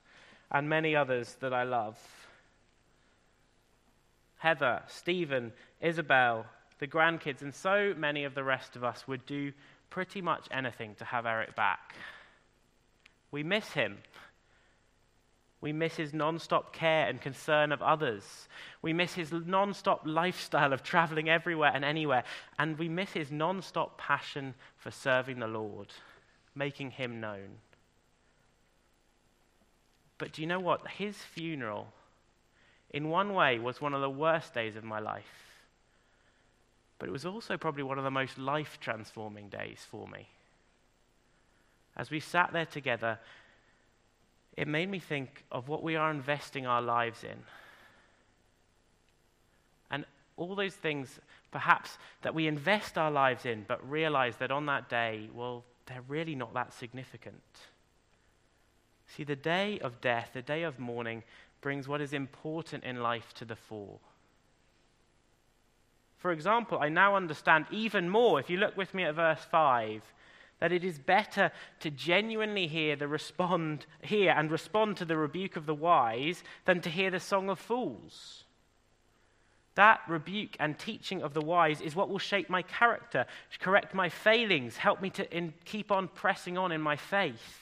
and 0.51 0.69
many 0.69 0.97
others 0.97 1.37
that 1.41 1.53
I 1.53 1.65
love. 1.65 1.99
Heather, 4.39 4.83
Stephen, 4.89 5.53
Isabel, 5.81 6.47
the 6.79 6.87
grandkids, 6.87 7.43
and 7.43 7.55
so 7.55 7.95
many 7.97 8.25
of 8.25 8.35
the 8.35 8.45
rest 8.45 8.75
of 8.77 8.85
us 8.85 9.07
would 9.07 9.25
do 9.27 9.53
pretty 9.91 10.21
much 10.21 10.47
anything 10.51 10.95
to 10.97 11.05
have 11.05 11.25
Eric 11.25 11.55
back. 11.55 11.95
We 13.31 13.43
miss 13.43 13.71
him. 13.71 13.99
We 15.65 15.73
miss 15.73 15.97
his 15.97 16.13
non 16.13 16.39
stop 16.39 16.75
care 16.75 17.09
and 17.09 17.19
concern 17.19 17.73
of 17.73 17.81
others. 17.81 18.49
We 18.83 18.93
miss 18.93 19.15
his 19.15 19.33
non 19.33 19.73
stop 19.73 20.03
lifestyle 20.05 20.75
of 20.75 20.83
traveling 20.83 21.31
everywhere 21.31 21.73
and 21.75 21.87
anywhere. 21.87 22.25
And 22.59 22.79
we 22.79 22.91
miss 22.91 23.13
his 23.13 23.33
non 23.33 23.63
stop 23.63 23.97
passion 23.97 24.57
for 24.77 24.91
serving 24.91 25.39
the 25.39 25.47
Lord, 25.47 25.89
making 26.55 26.91
him 26.91 27.19
known. 27.19 27.61
But 30.19 30.33
do 30.33 30.43
you 30.43 30.47
know 30.47 30.61
what? 30.61 30.87
His 30.87 31.17
funeral 31.17 31.89
in 32.91 33.09
one 33.09 33.33
way, 33.33 33.59
was 33.59 33.81
one 33.81 33.95
of 33.95 34.03
the 34.03 34.11
worst 34.11 34.53
days 34.53 34.77
of 34.77 34.85
my 34.85 35.01
life. 35.01 35.25
But 36.99 37.09
it 37.09 37.13
was 37.13 37.25
also 37.25 37.57
probably 37.57 37.85
one 37.85 37.97
of 37.97 38.05
the 38.05 38.11
most 38.11 38.37
life 38.37 38.77
transforming 38.83 39.49
days 39.49 39.85
for 39.91 40.07
me. 40.09 40.29
As 41.97 42.11
we 42.11 42.21
sat 42.21 42.53
there 42.53 42.67
together, 42.67 43.19
it 44.57 44.69
made 44.69 44.89
me 44.89 44.99
think 44.99 45.45
of 45.51 45.69
what 45.69 45.83
we 45.83 45.97
are 45.97 46.11
investing 46.11 46.67
our 46.67 46.83
lives 46.83 47.25
in. 47.25 47.37
And 49.91 50.05
all 50.37 50.55
those 50.55 50.75
things, 50.75 51.19
perhaps, 51.51 51.99
that 52.23 52.35
we 52.35 52.47
invest 52.47 52.97
our 52.97 53.11
lives 53.11 53.47
in, 53.47 53.65
but 53.67 53.89
realize 53.89 54.37
that 54.37 54.51
on 54.51 54.67
that 54.67 54.89
day, 54.89 55.29
well, 55.35 55.65
they're 55.87 56.05
really 56.09 56.35
not 56.35 56.55
that 56.55 56.73
significant. 56.73 57.43
See, 59.07 59.25
the 59.25 59.37
day 59.37 59.79
of 59.81 60.01
death, 60.01 60.31
the 60.35 60.43
day 60.43 60.63
of 60.63 60.79
mourning, 60.79 61.23
brings 61.61 61.89
what 61.89 62.01
is 62.01 62.13
important 62.13 62.85
in 62.85 63.03
life 63.03 63.33
to 63.35 63.45
the 63.45 63.57
fore. 63.57 63.99
For 66.19 66.33
example, 66.33 66.79
I 66.81 66.89
now 66.89 67.17
understand 67.17 67.67
even 67.71 68.09
more, 68.09 68.41
if 68.41 68.49
you 68.49 68.57
look 68.57 68.77
with 68.77 68.95
me 68.95 69.05
at 69.05 69.15
verse 69.15 69.45
5, 69.51 70.03
that 70.61 70.73
it 70.73 70.85
is 70.85 70.99
better 70.99 71.51
to 71.81 71.91
genuinely 71.91 72.67
hear 72.67 72.97
the 72.97 73.09
respond 73.09 73.87
hear 74.03 74.33
and 74.33 74.51
respond 74.51 74.97
to 74.97 75.05
the 75.05 75.17
rebuke 75.17 75.57
of 75.57 75.67
the 75.67 75.75
wise 75.75 76.43
than 76.65 76.81
to 76.81 76.91
hear 76.91 77.11
the 77.11 77.21
song 77.21 77.49
of 77.49 77.59
fools. 77.59 78.45
That 79.75 80.01
rebuke 80.09 80.57
and 80.61 80.79
teaching 80.79 81.23
of 81.23 81.35
the 81.35 81.41
wise 81.41 81.81
is 81.81 81.97
what 81.97 82.09
will 82.09 82.19
shape 82.19 82.49
my 82.49 82.63
character, 82.63 83.27
correct 83.61 83.93
my 83.93 84.09
failings, 84.09 84.77
help 84.77 85.03
me 85.03 85.11
to 85.11 85.37
in, 85.37 85.53
keep 85.65 85.91
on 85.91 86.09
pressing 86.09 86.57
on 86.57 86.71
in 86.71 86.81
my 86.81 86.97
faith. 86.97 87.61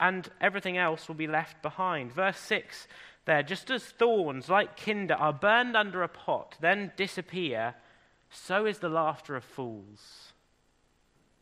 And 0.00 0.28
everything 0.40 0.78
else 0.78 1.08
will 1.08 1.16
be 1.16 1.26
left 1.26 1.60
behind. 1.60 2.12
Verse 2.12 2.38
6 2.38 2.86
there, 3.28 3.42
just 3.42 3.70
as 3.70 3.84
thorns 3.84 4.48
like 4.48 4.82
kinder 4.82 5.12
are 5.12 5.34
burned 5.34 5.76
under 5.76 6.02
a 6.02 6.08
pot, 6.08 6.56
then 6.62 6.92
disappear, 6.96 7.74
so 8.30 8.66
is 8.66 8.78
the 8.78 8.88
laughter 8.88 9.36
of 9.36 9.44
fools. 9.44 10.32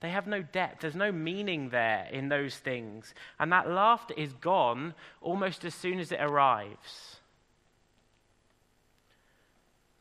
They 0.00 0.11
have 0.11 0.26
no 0.26 0.43
depth. 0.43 0.81
There's 0.81 0.95
no 0.95 1.11
meaning 1.11 1.71
there 1.71 2.09
in 2.12 2.28
those 2.28 2.57
things. 2.57 3.14
And 3.40 3.50
that 3.52 3.69
laughter 3.69 4.14
is 4.16 4.33
gone 4.35 4.95
almost 5.21 5.64
as 5.64 5.75
soon 5.75 5.99
as 5.99 6.12
it 6.12 6.21
arrives. 6.21 7.16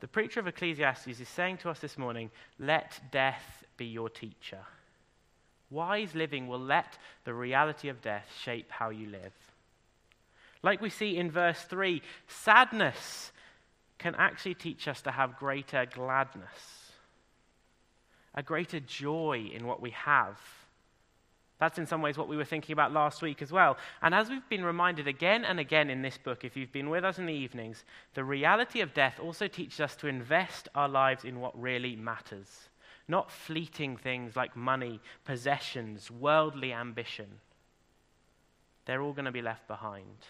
The 0.02 0.08
preacher 0.08 0.40
of 0.40 0.48
Ecclesiastes 0.48 1.20
is 1.20 1.30
saying 1.30 1.58
to 1.58 1.70
us 1.70 1.80
this 1.80 1.98
morning 1.98 2.30
let 2.60 3.00
death 3.12 3.64
be 3.78 3.86
your 3.86 4.10
teacher. 4.10 4.60
Wise 5.70 6.14
living 6.14 6.48
will 6.48 6.60
let 6.60 6.98
the 7.24 7.34
reality 7.34 7.90
of 7.90 8.02
death 8.02 8.28
shape 8.44 8.70
how 8.70 8.90
you 8.90 9.08
live. 9.08 9.34
Like 10.62 10.82
we 10.82 10.90
see 10.90 11.18
in 11.18 11.32
verse 11.32 11.62
3, 11.62 12.02
sadness 12.28 13.32
can 13.98 14.16
actually 14.16 14.56
teach 14.56 14.88
us 14.88 15.02
to 15.02 15.12
have 15.12 15.38
greater 15.38 15.86
gladness, 15.86 16.92
a 18.34 18.44
greater 18.44 18.80
joy 18.80 19.50
in 19.54 19.66
what 19.66 19.82
we 19.82 19.92
have. 19.92 20.40
That's 21.58 21.78
in 21.78 21.86
some 21.86 22.02
ways 22.02 22.18
what 22.18 22.28
we 22.28 22.36
were 22.36 22.44
thinking 22.44 22.74
about 22.74 22.92
last 22.92 23.22
week 23.22 23.42
as 23.42 23.52
well. 23.52 23.78
And 24.02 24.14
as 24.14 24.30
we've 24.30 24.48
been 24.50 24.66
reminded 24.66 25.08
again 25.08 25.46
and 25.46 25.60
again 25.60 25.90
in 25.90 26.02
this 26.02 26.18
book, 26.18 26.44
if 26.44 26.58
you've 26.58 26.74
been 26.74 26.90
with 26.90 27.06
us 27.06 27.18
in 27.18 27.26
the 27.26 27.34
evenings, 27.34 27.86
the 28.14 28.26
reality 28.26 28.82
of 28.82 28.94
death 28.94 29.20
also 29.22 29.48
teaches 29.48 29.80
us 29.80 29.96
to 29.98 30.08
invest 30.08 30.68
our 30.76 30.90
lives 30.90 31.24
in 31.24 31.40
what 31.40 31.60
really 31.60 31.96
matters, 31.96 32.70
not 33.08 33.32
fleeting 33.32 33.96
things 33.96 34.36
like 34.36 34.58
money, 34.58 35.00
possessions, 35.24 36.12
worldly 36.12 36.74
ambition. 36.74 37.40
They're 38.86 39.02
all 39.02 39.14
going 39.14 39.26
to 39.26 39.32
be 39.32 39.42
left 39.42 39.66
behind. 39.68 40.28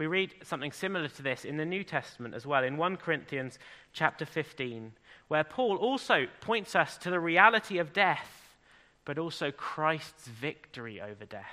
We 0.00 0.06
read 0.06 0.34
something 0.42 0.72
similar 0.72 1.08
to 1.08 1.22
this 1.22 1.44
in 1.44 1.58
the 1.58 1.66
New 1.66 1.84
Testament 1.84 2.34
as 2.34 2.46
well, 2.46 2.64
in 2.64 2.78
1 2.78 2.96
Corinthians 2.96 3.58
chapter 3.92 4.24
15, 4.24 4.92
where 5.28 5.44
Paul 5.44 5.76
also 5.76 6.24
points 6.40 6.74
us 6.74 6.96
to 6.96 7.10
the 7.10 7.20
reality 7.20 7.76
of 7.76 7.92
death 7.92 8.56
but 9.04 9.18
also 9.18 9.50
Christ's 9.50 10.26
victory 10.26 11.02
over 11.02 11.26
death. 11.26 11.44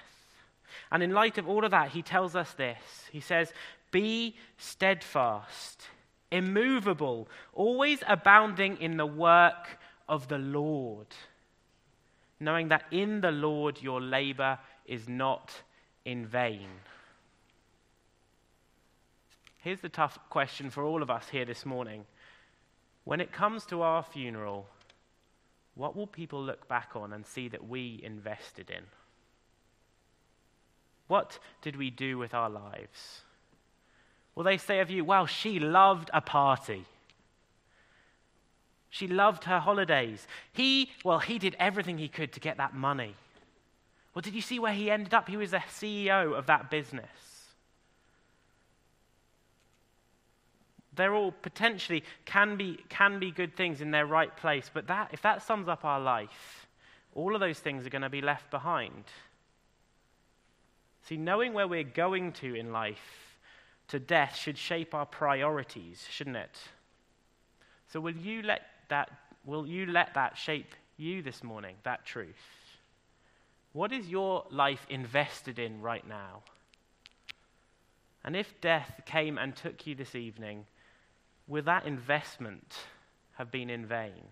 And 0.94 1.04
in 1.04 1.12
light 1.12 1.38
of 1.38 1.50
all 1.50 1.66
of 1.66 1.72
that, 1.72 1.90
he 1.90 2.02
tells 2.02 2.38
us 2.38 2.54
this 2.54 2.78
He 3.12 3.20
says, 3.20 3.52
Be 3.92 4.38
steadfast, 4.58 5.84
immovable, 6.32 7.28
always 7.52 8.00
abounding 8.08 8.78
in 8.78 8.96
the 8.96 9.06
work 9.06 9.78
of 10.08 10.30
the 10.30 10.38
Lord, 10.38 11.08
knowing 12.40 12.70
that 12.70 12.86
in 12.92 13.20
the 13.20 13.32
Lord 13.32 13.82
your 13.82 14.00
labor 14.00 14.58
is 14.86 15.10
not 15.10 15.52
in 16.06 16.26
vain. 16.26 16.70
Here's 19.68 19.82
the 19.82 19.90
tough 19.90 20.18
question 20.30 20.70
for 20.70 20.86
all 20.86 21.04
of 21.04 21.10
us 21.10 21.28
here 21.28 21.44
this 21.44 21.66
morning. 21.66 22.06
When 23.04 23.20
it 23.20 23.34
comes 23.34 23.66
to 23.66 23.82
our 23.82 24.02
funeral, 24.02 24.66
what 25.76 25.94
will 25.94 26.08
people 26.08 26.42
look 26.42 26.70
back 26.70 26.92
on 26.96 27.12
and 27.12 27.26
see 27.26 27.50
that 27.50 27.68
we 27.68 28.00
invested 28.02 28.70
in? 28.70 28.84
What 31.10 31.40
did 31.62 31.76
we 31.76 31.90
do 31.90 32.18
with 32.18 32.34
our 32.34 32.50
lives? 32.50 33.24
Will 34.36 34.46
they 34.46 34.58
say 34.58 34.80
of 34.80 34.90
you, 34.90 35.04
well, 35.04 35.26
she 35.26 35.60
loved 35.60 36.10
a 36.14 36.22
party? 36.22 36.86
She 38.90 39.06
loved 39.06 39.44
her 39.44 39.60
holidays. 39.60 40.28
He, 40.54 40.92
well, 41.04 41.20
he 41.20 41.38
did 41.38 41.58
everything 41.60 41.98
he 41.98 42.08
could 42.08 42.32
to 42.32 42.40
get 42.40 42.56
that 42.56 42.74
money. 42.74 43.16
Well, 44.16 44.22
did 44.22 44.34
you 44.34 44.42
see 44.42 44.60
where 44.60 44.72
he 44.72 44.90
ended 44.90 45.14
up? 45.14 45.28
He 45.28 45.36
was 45.36 45.52
the 45.52 45.58
CEO 45.58 46.38
of 46.38 46.46
that 46.46 46.72
business. 46.72 47.27
They're 50.98 51.16
all 51.16 51.32
potentially 51.32 52.04
can 52.26 52.58
be, 52.58 52.80
can 52.90 53.20
be 53.20 53.32
good 53.32 53.56
things 53.56 53.82
in 53.82 53.92
their 53.92 54.06
right 54.06 54.36
place, 54.36 54.70
but 54.74 54.88
that, 54.88 55.12
if 55.14 55.22
that 55.22 55.42
sums 55.42 55.68
up 55.68 55.86
our 55.86 56.00
life, 56.00 56.68
all 57.16 57.34
of 57.34 57.40
those 57.40 57.60
things 57.60 57.86
are 57.86 57.90
going 57.90 58.02
to 58.02 58.10
be 58.10 58.22
left 58.22 58.52
behind. 58.52 59.06
See, 61.04 61.18
knowing 61.18 61.54
where 61.54 61.68
we're 61.68 61.84
going 61.84 62.34
to 62.34 62.54
in 62.54 62.74
life 62.74 63.38
to 63.88 64.00
death 64.00 64.36
should 64.36 64.58
shape 64.58 64.94
our 64.94 65.06
priorities, 65.06 66.06
shouldn't 66.10 66.36
it? 66.36 66.58
So 67.88 68.02
will 68.02 68.16
you 68.16 68.42
let 68.42 68.64
that 68.90 69.10
will 69.46 69.66
you 69.66 69.86
let 69.86 70.14
that 70.16 70.38
shape 70.38 70.76
you 70.98 71.22
this 71.22 71.44
morning, 71.44 71.76
that 71.84 72.06
truth? 72.06 72.36
What 73.72 73.94
is 73.94 74.10
your 74.10 74.46
life 74.50 74.86
invested 74.90 75.60
in 75.60 75.82
right 75.82 76.06
now? 76.08 76.42
And 78.26 78.36
if 78.36 78.60
death 78.60 79.02
came 79.06 79.38
and 79.38 79.56
took 79.56 79.88
you 79.88 79.96
this 79.96 80.16
evening, 80.16 80.66
will 81.48 81.64
that 81.64 81.86
investment 81.86 82.76
have 83.34 83.52
been 83.52 83.70
in 83.70 83.86
vain? 83.86 84.24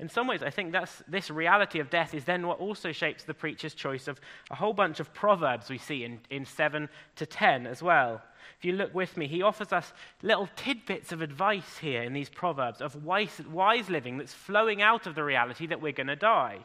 In 0.00 0.08
some 0.08 0.26
ways, 0.26 0.42
I 0.42 0.50
think 0.50 0.72
that's, 0.72 1.02
this 1.06 1.30
reality 1.30 1.78
of 1.78 1.88
death 1.88 2.14
is 2.14 2.24
then 2.24 2.46
what 2.46 2.58
also 2.58 2.90
shapes 2.90 3.22
the 3.22 3.34
preacher's 3.34 3.74
choice 3.74 4.08
of 4.08 4.20
a 4.50 4.56
whole 4.56 4.72
bunch 4.72 4.98
of 4.98 5.14
proverbs 5.14 5.70
we 5.70 5.78
see 5.78 6.02
in, 6.02 6.18
in 6.30 6.44
7 6.44 6.88
to 7.16 7.26
10 7.26 7.66
as 7.66 7.80
well. 7.80 8.20
If 8.58 8.64
you 8.64 8.72
look 8.72 8.92
with 8.92 9.16
me, 9.16 9.28
he 9.28 9.42
offers 9.42 9.72
us 9.72 9.92
little 10.22 10.48
tidbits 10.56 11.12
of 11.12 11.22
advice 11.22 11.78
here 11.78 12.02
in 12.02 12.12
these 12.12 12.28
proverbs 12.28 12.80
of 12.80 13.04
wise, 13.04 13.40
wise 13.50 13.88
living 13.88 14.18
that's 14.18 14.34
flowing 14.34 14.82
out 14.82 15.06
of 15.06 15.14
the 15.14 15.22
reality 15.22 15.66
that 15.68 15.80
we're 15.80 15.92
going 15.92 16.08
to 16.08 16.16
die. 16.16 16.58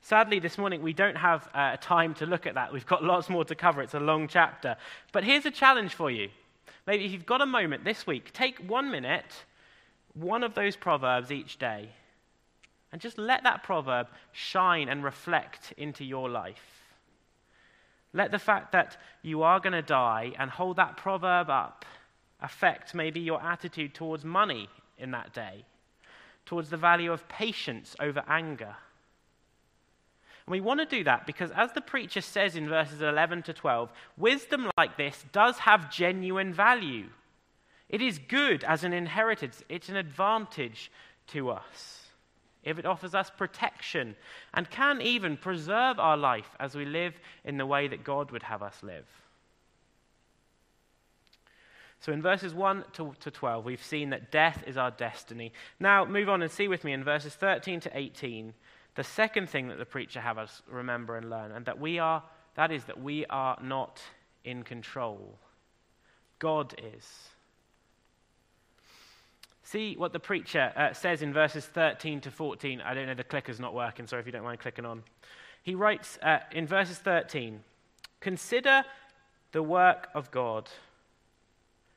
Sadly, 0.00 0.38
this 0.38 0.58
morning 0.58 0.82
we 0.82 0.92
don't 0.92 1.16
have 1.16 1.48
uh, 1.54 1.76
time 1.80 2.14
to 2.14 2.26
look 2.26 2.46
at 2.46 2.54
that. 2.54 2.72
We've 2.72 2.86
got 2.86 3.02
lots 3.12 3.28
more 3.28 3.44
to 3.44 3.54
cover. 3.54 3.82
It's 3.82 3.94
a 3.94 4.00
long 4.00 4.28
chapter. 4.28 4.76
But 5.12 5.24
here's 5.24 5.46
a 5.46 5.50
challenge 5.50 5.94
for 5.94 6.10
you. 6.10 6.30
Maybe 6.86 7.04
if 7.04 7.12
you've 7.12 7.26
got 7.26 7.42
a 7.42 7.46
moment 7.46 7.84
this 7.84 8.06
week, 8.06 8.32
take 8.32 8.58
one 8.58 8.90
minute, 8.90 9.44
one 10.14 10.42
of 10.42 10.54
those 10.54 10.76
proverbs 10.76 11.30
each 11.30 11.58
day, 11.58 11.90
and 12.90 13.00
just 13.00 13.18
let 13.18 13.42
that 13.42 13.62
proverb 13.62 14.06
shine 14.32 14.88
and 14.88 15.04
reflect 15.04 15.74
into 15.76 16.04
your 16.04 16.30
life. 16.30 16.86
Let 18.14 18.30
the 18.30 18.38
fact 18.38 18.72
that 18.72 18.96
you 19.22 19.42
are 19.42 19.60
going 19.60 19.74
to 19.74 19.82
die 19.82 20.32
and 20.38 20.50
hold 20.50 20.76
that 20.76 20.96
proverb 20.96 21.50
up 21.50 21.84
affect 22.40 22.94
maybe 22.94 23.20
your 23.20 23.42
attitude 23.42 23.92
towards 23.92 24.24
money 24.24 24.70
in 24.96 25.10
that 25.10 25.34
day, 25.34 25.66
towards 26.46 26.70
the 26.70 26.78
value 26.78 27.12
of 27.12 27.28
patience 27.28 27.94
over 28.00 28.22
anger 28.26 28.76
and 30.48 30.52
we 30.54 30.62
want 30.62 30.80
to 30.80 30.86
do 30.86 31.04
that 31.04 31.26
because, 31.26 31.50
as 31.50 31.74
the 31.74 31.82
preacher 31.82 32.22
says 32.22 32.56
in 32.56 32.70
verses 32.70 33.02
11 33.02 33.42
to 33.42 33.52
12, 33.52 33.92
wisdom 34.16 34.70
like 34.78 34.96
this 34.96 35.26
does 35.30 35.58
have 35.58 35.90
genuine 35.90 36.54
value. 36.54 37.04
It 37.90 38.00
is 38.00 38.18
good 38.18 38.64
as 38.64 38.82
an 38.82 38.94
inheritance, 38.94 39.62
it's 39.68 39.90
an 39.90 39.96
advantage 39.96 40.90
to 41.28 41.50
us. 41.50 42.06
If 42.64 42.78
it 42.78 42.86
offers 42.86 43.14
us 43.14 43.28
protection 43.28 44.16
and 44.54 44.70
can 44.70 45.02
even 45.02 45.36
preserve 45.36 46.00
our 46.00 46.16
life 46.16 46.48
as 46.58 46.74
we 46.74 46.86
live 46.86 47.20
in 47.44 47.58
the 47.58 47.66
way 47.66 47.86
that 47.86 48.02
God 48.02 48.30
would 48.30 48.44
have 48.44 48.62
us 48.62 48.82
live. 48.82 49.04
So 52.00 52.10
in 52.10 52.22
verses 52.22 52.54
1 52.54 52.84
to, 52.94 53.14
to 53.20 53.30
12, 53.30 53.66
we've 53.66 53.84
seen 53.84 54.08
that 54.10 54.32
death 54.32 54.64
is 54.66 54.78
our 54.78 54.92
destiny. 54.92 55.52
Now, 55.78 56.06
move 56.06 56.30
on 56.30 56.40
and 56.40 56.50
see 56.50 56.68
with 56.68 56.84
me 56.84 56.94
in 56.94 57.04
verses 57.04 57.34
13 57.34 57.80
to 57.80 57.90
18 57.92 58.54
the 58.98 59.04
second 59.04 59.48
thing 59.48 59.68
that 59.68 59.78
the 59.78 59.84
preacher 59.84 60.20
have 60.20 60.38
us 60.38 60.60
remember 60.68 61.16
and 61.16 61.30
learn, 61.30 61.52
and 61.52 61.64
that 61.66 61.78
we 61.78 62.00
are 62.00 62.20
That 62.56 62.72
is, 62.72 62.82
that 62.86 63.00
we 63.00 63.24
are 63.26 63.56
not 63.62 64.02
in 64.42 64.64
control. 64.64 65.38
God 66.40 66.74
is. 66.96 67.06
See 69.62 69.94
what 69.96 70.12
the 70.12 70.18
preacher 70.18 70.72
uh, 70.74 70.92
says 70.94 71.22
in 71.22 71.32
verses 71.32 71.64
13 71.64 72.22
to 72.22 72.32
14. 72.32 72.80
I 72.80 72.94
don't 72.94 73.06
know, 73.06 73.14
the 73.14 73.22
clicker's 73.22 73.60
not 73.60 73.72
working, 73.72 74.08
so 74.08 74.18
if 74.18 74.26
you 74.26 74.32
don't 74.32 74.42
mind 74.42 74.58
clicking 74.58 74.84
on. 74.84 75.04
He 75.62 75.76
writes 75.76 76.18
uh, 76.20 76.38
in 76.50 76.66
verses 76.66 76.98
13 76.98 77.60
Consider 78.18 78.82
the 79.52 79.62
work 79.62 80.08
of 80.12 80.32
God. 80.32 80.68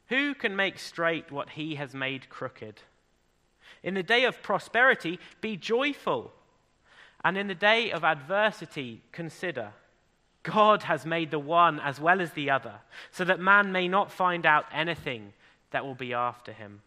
Who 0.10 0.36
can 0.36 0.56
make 0.56 0.78
straight 0.78 1.32
what 1.32 1.50
he 1.50 1.74
has 1.74 1.96
made 1.96 2.30
crooked? 2.30 2.80
In 3.82 3.96
the 3.96 4.04
day 4.04 4.26
of 4.26 4.44
prosperity, 4.44 5.18
be 5.42 5.58
joyful. 5.58 6.34
And 7.24 7.38
in 7.38 7.48
the 7.48 7.56
day 7.56 7.92
of 7.92 8.04
adversity, 8.04 9.02
consider 9.12 9.74
God 10.44 10.84
has 10.84 11.06
made 11.06 11.30
the 11.30 11.40
one 11.40 11.80
as 11.80 12.00
well 12.00 12.20
as 12.20 12.32
the 12.32 12.50
other, 12.50 12.74
so 13.12 13.24
that 13.26 13.40
man 13.40 13.72
may 13.72 13.88
not 13.88 14.12
find 14.12 14.46
out 14.46 14.66
anything 14.74 15.34
that 15.70 15.86
will 15.86 15.96
be 15.96 16.14
after 16.14 16.52
him. 16.52 16.82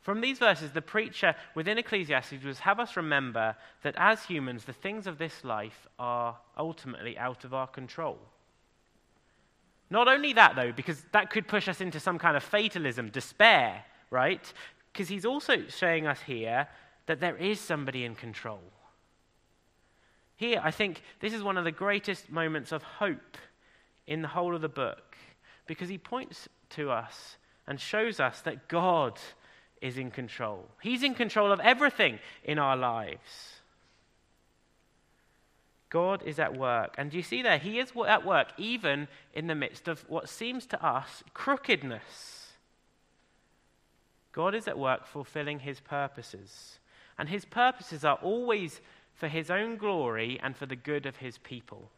From 0.00 0.20
these 0.20 0.38
verses, 0.38 0.72
the 0.72 0.82
preacher 0.82 1.34
within 1.54 1.78
Ecclesiastes 1.78 2.44
was 2.44 2.58
have 2.60 2.78
us 2.78 2.96
remember 2.96 3.56
that 3.82 3.94
as 3.96 4.22
humans, 4.24 4.64
the 4.64 4.72
things 4.72 5.06
of 5.06 5.16
this 5.16 5.44
life 5.44 5.86
are 5.98 6.36
ultimately 6.58 7.16
out 7.16 7.44
of 7.44 7.54
our 7.54 7.66
control. 7.66 8.18
Not 9.88 10.08
only 10.08 10.32
that, 10.34 10.56
though, 10.56 10.72
because 10.72 11.02
that 11.12 11.30
could 11.30 11.48
push 11.48 11.68
us 11.68 11.80
into 11.80 12.00
some 12.00 12.18
kind 12.18 12.36
of 12.36 12.42
fatalism, 12.42 13.10
despair, 13.10 13.84
right? 14.10 14.52
Because 14.92 15.08
he's 15.08 15.24
also 15.24 15.68
showing 15.68 16.06
us 16.06 16.20
here 16.20 16.68
that 17.06 17.20
there 17.20 17.36
is 17.36 17.60
somebody 17.60 18.04
in 18.04 18.14
control. 18.14 18.60
Here, 20.36 20.60
I 20.62 20.70
think 20.70 21.02
this 21.20 21.32
is 21.32 21.42
one 21.42 21.56
of 21.56 21.64
the 21.64 21.72
greatest 21.72 22.30
moments 22.30 22.72
of 22.72 22.82
hope 22.82 23.38
in 24.06 24.22
the 24.22 24.28
whole 24.28 24.54
of 24.54 24.62
the 24.62 24.68
book 24.68 25.16
because 25.66 25.88
he 25.88 25.98
points 25.98 26.48
to 26.70 26.90
us 26.90 27.36
and 27.66 27.80
shows 27.80 28.20
us 28.20 28.40
that 28.42 28.68
God 28.68 29.18
is 29.80 29.96
in 29.96 30.10
control. 30.10 30.66
He's 30.82 31.02
in 31.02 31.14
control 31.14 31.52
of 31.52 31.60
everything 31.60 32.18
in 32.42 32.58
our 32.58 32.76
lives. 32.76 33.60
God 35.90 36.22
is 36.24 36.38
at 36.40 36.56
work. 36.56 36.96
And 36.98 37.10
do 37.10 37.16
you 37.16 37.22
see 37.22 37.42
there? 37.42 37.58
He 37.58 37.78
is 37.78 37.92
at 38.08 38.26
work 38.26 38.48
even 38.58 39.06
in 39.32 39.46
the 39.46 39.54
midst 39.54 39.86
of 39.86 40.04
what 40.08 40.28
seems 40.28 40.66
to 40.66 40.84
us 40.84 41.22
crookedness. 41.34 42.48
God 44.32 44.56
is 44.56 44.66
at 44.66 44.76
work 44.78 45.06
fulfilling 45.06 45.60
his 45.60 45.78
purposes. 45.78 46.80
And 47.18 47.28
his 47.28 47.44
purposes 47.44 48.04
are 48.04 48.18
always 48.22 48.80
for 49.14 49.28
his 49.28 49.50
own 49.50 49.76
glory 49.76 50.40
and 50.42 50.56
for 50.56 50.66
the 50.66 50.76
good 50.76 51.06
of 51.06 51.16
his 51.16 51.38
people. 51.38 51.90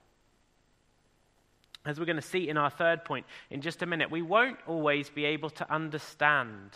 As 1.84 1.98
we're 1.98 2.06
going 2.06 2.16
to 2.16 2.22
see 2.22 2.48
in 2.48 2.56
our 2.56 2.70
third 2.70 3.04
point 3.04 3.26
in 3.50 3.60
just 3.60 3.82
a 3.82 3.86
minute, 3.86 4.10
we 4.10 4.22
won't 4.22 4.58
always 4.66 5.08
be 5.08 5.24
able 5.24 5.50
to 5.50 5.72
understand 5.72 6.72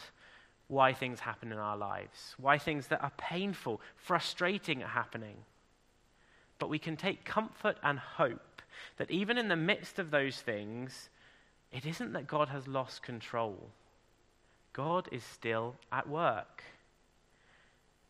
why 0.68 0.92
things 0.92 1.18
happen 1.18 1.50
in 1.50 1.58
our 1.58 1.76
lives, 1.76 2.34
why 2.38 2.56
things 2.56 2.86
that 2.86 3.02
are 3.02 3.12
painful, 3.18 3.80
frustrating 3.96 4.82
are 4.82 4.88
happening. 4.88 5.36
But 6.60 6.70
we 6.70 6.78
can 6.78 6.96
take 6.96 7.24
comfort 7.24 7.76
and 7.82 7.98
hope 7.98 8.62
that 8.96 9.10
even 9.10 9.36
in 9.36 9.48
the 9.48 9.56
midst 9.56 9.98
of 9.98 10.12
those 10.12 10.40
things, 10.40 11.10
it 11.72 11.86
isn't 11.86 12.12
that 12.12 12.28
God 12.28 12.48
has 12.48 12.68
lost 12.68 13.02
control. 13.02 13.70
God 14.72 15.08
is 15.10 15.24
still 15.24 15.74
at 15.90 16.08
work. 16.08 16.62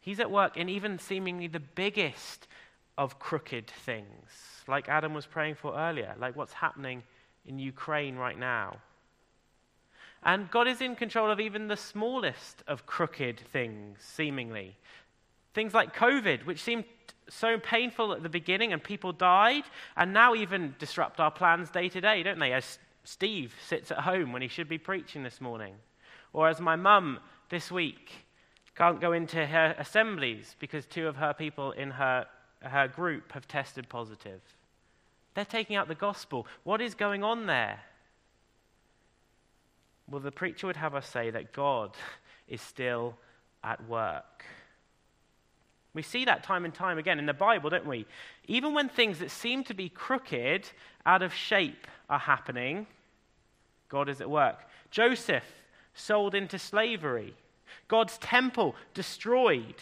He's 0.01 0.21
at 0.21 0.31
work 0.31 0.57
in 0.57 0.69
even 0.69 0.99
seemingly 0.99 1.47
the 1.47 1.61
biggest 1.61 2.47
of 2.97 3.19
crooked 3.19 3.69
things, 3.69 4.07
like 4.67 4.89
Adam 4.89 5.15
was 5.15 5.27
praying 5.27 5.55
for 5.55 5.77
earlier, 5.77 6.15
like 6.19 6.37
what's 6.37 6.53
happening 6.53 7.03
in 7.47 7.59
Ukraine 7.59 8.17
right 8.17 8.39
now. 8.39 8.79
And 10.23 10.51
God 10.51 10.69
is 10.69 10.81
in 10.81 10.97
control 10.97 11.31
of 11.31 11.41
even 11.41 11.69
the 11.69 11.77
smallest 11.77 12.63
of 12.67 12.87
crooked 12.87 13.41
things, 13.53 13.99
seemingly. 14.01 14.77
Things 15.55 15.73
like 15.73 15.97
COVID, 15.97 16.45
which 16.45 16.63
seemed 16.63 16.85
so 17.29 17.59
painful 17.59 18.13
at 18.13 18.23
the 18.23 18.29
beginning 18.29 18.73
and 18.73 18.83
people 18.83 19.13
died, 19.13 19.65
and 19.97 20.13
now 20.13 20.35
even 20.35 20.75
disrupt 20.79 21.21
our 21.21 21.31
plans 21.31 21.71
day 21.71 21.89
to 21.89 22.01
day, 22.01 22.23
don't 22.23 22.39
they? 22.39 22.53
As 22.53 22.79
Steve 23.05 23.55
sits 23.67 23.91
at 23.91 24.01
home 24.01 24.33
when 24.33 24.43
he 24.43 24.49
should 24.49 24.69
be 24.69 24.79
preaching 24.79 25.23
this 25.23 25.41
morning. 25.41 25.75
Or 26.33 26.49
as 26.49 26.61
my 26.61 26.77
mum 26.77 27.19
this 27.49 27.71
week 27.71 28.11
can't 28.77 29.01
go 29.01 29.13
into 29.13 29.47
her 29.47 29.75
assemblies 29.79 30.57
because 30.59 30.87
two 30.87 31.07
of 31.07 31.17
her 31.17 31.35
people 31.35 31.73
in 31.73 31.91
her, 31.93 32.27
her 32.63 32.89
group 32.89 33.33
have 33.33 33.47
tested 33.47 33.89
positive. 33.89 34.41
They're 35.35 35.45
taking 35.45 35.77
out 35.77 35.89
the 35.89 35.95
gospel. 35.95 36.47
What 36.65 36.81
is 36.81 36.95
going 36.95 37.23
on 37.23 37.47
there? 37.47 37.81
Well, 40.11 40.21
the 40.21 40.33
preacher 40.33 40.67
would 40.67 40.77
have 40.77 40.95
us 40.95 41.09
say 41.09 41.31
that 41.31 41.53
God 41.53 41.97
is 42.49 42.61
still 42.61 43.17
at 43.63 43.87
work. 43.89 44.45
We 45.93 46.03
see 46.03 46.25
that 46.25 46.45
time 46.45 46.65
and 46.65 46.73
time 46.73 46.99
again 46.99 47.19
in 47.19 47.27
the 47.27 47.35
Bible, 47.35 47.71
don't 47.71 47.87
we? 47.87 48.07
Even 48.47 48.75
when 48.75 48.89
things 48.89 49.19
that 49.19 49.31
seem 49.31 49.65
to 49.65 49.75
be 49.75 49.89
crooked, 49.89 50.69
out 51.05 51.23
of 51.23 51.35
shape, 51.35 51.87
are 52.09 52.19
happening, 52.19 52.87
God 53.89 54.09
is 54.09 54.21
at 54.21 54.31
work. 54.31 54.59
Joseph 54.91 55.45
sold 55.95 56.35
into 56.35 56.59
slavery, 56.59 57.35
God's 57.91 58.19
temple 58.19 58.77
destroyed. 58.95 59.75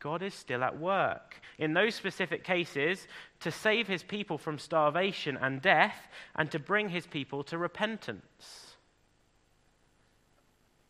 God 0.00 0.22
is 0.22 0.34
still 0.34 0.62
at 0.62 0.78
work. 0.78 1.40
In 1.58 1.72
those 1.72 1.94
specific 1.94 2.44
cases, 2.44 3.08
to 3.40 3.50
save 3.50 3.88
his 3.88 4.02
people 4.02 4.36
from 4.36 4.58
starvation 4.58 5.38
and 5.40 5.62
death, 5.62 5.96
and 6.36 6.50
to 6.50 6.58
bring 6.58 6.90
his 6.90 7.06
people 7.06 7.42
to 7.44 7.56
repentance. 7.56 8.76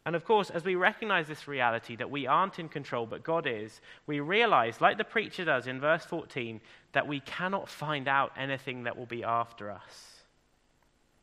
And 0.04 0.16
of 0.16 0.24
course, 0.24 0.50
as 0.50 0.64
we 0.64 0.74
recognize 0.74 1.28
this 1.28 1.46
reality 1.46 1.94
that 1.94 2.10
we 2.10 2.26
aren't 2.26 2.58
in 2.58 2.68
control, 2.68 3.06
but 3.06 3.22
God 3.22 3.46
is, 3.46 3.80
we 4.08 4.18
realize, 4.18 4.80
like 4.80 4.98
the 4.98 5.04
preacher 5.04 5.44
does 5.44 5.68
in 5.68 5.78
verse 5.78 6.04
14, 6.04 6.60
that 6.90 7.06
we 7.06 7.20
cannot 7.20 7.68
find 7.68 8.08
out 8.08 8.32
anything 8.36 8.82
that 8.82 8.98
will 8.98 9.06
be 9.06 9.22
after 9.22 9.70
us. 9.70 10.24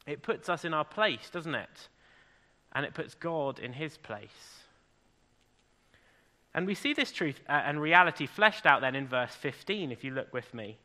It 0.07 0.21
puts 0.21 0.47
us 0.47 0.63
in 0.63 0.73
our 0.73 0.85
place, 0.85 1.29
doesn't 1.29 1.55
it? 1.55 1.89
And 2.73 2.85
it 2.85 2.93
puts 2.93 3.15
God 3.15 3.59
in 3.59 3.73
his 3.73 3.97
place. 3.97 4.59
And 6.53 6.65
we 6.65 6.75
see 6.75 6.93
this 6.93 7.11
truth 7.11 7.39
uh, 7.47 7.61
and 7.65 7.81
reality 7.81 8.25
fleshed 8.25 8.65
out 8.65 8.81
then 8.81 8.95
in 8.95 9.07
verse 9.07 9.33
15, 9.35 9.91
if 9.91 10.03
you 10.03 10.11
look 10.11 10.33
with 10.33 10.53
me. 10.53 10.77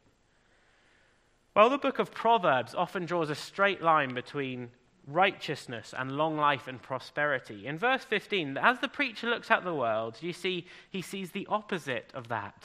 Well, 1.54 1.70
the 1.70 1.78
book 1.78 1.98
of 1.98 2.12
Proverbs 2.12 2.74
often 2.74 3.06
draws 3.06 3.30
a 3.30 3.34
straight 3.34 3.80
line 3.80 4.12
between 4.12 4.70
righteousness 5.06 5.94
and 5.96 6.16
long 6.16 6.36
life 6.36 6.66
and 6.66 6.82
prosperity. 6.82 7.66
In 7.66 7.78
verse 7.78 8.04
15, 8.04 8.58
as 8.58 8.78
the 8.80 8.88
preacher 8.88 9.28
looks 9.28 9.50
at 9.50 9.64
the 9.64 9.74
world, 9.74 10.16
you 10.20 10.32
see 10.32 10.66
he 10.90 11.02
sees 11.02 11.30
the 11.30 11.46
opposite 11.48 12.10
of 12.14 12.28
that. 12.28 12.64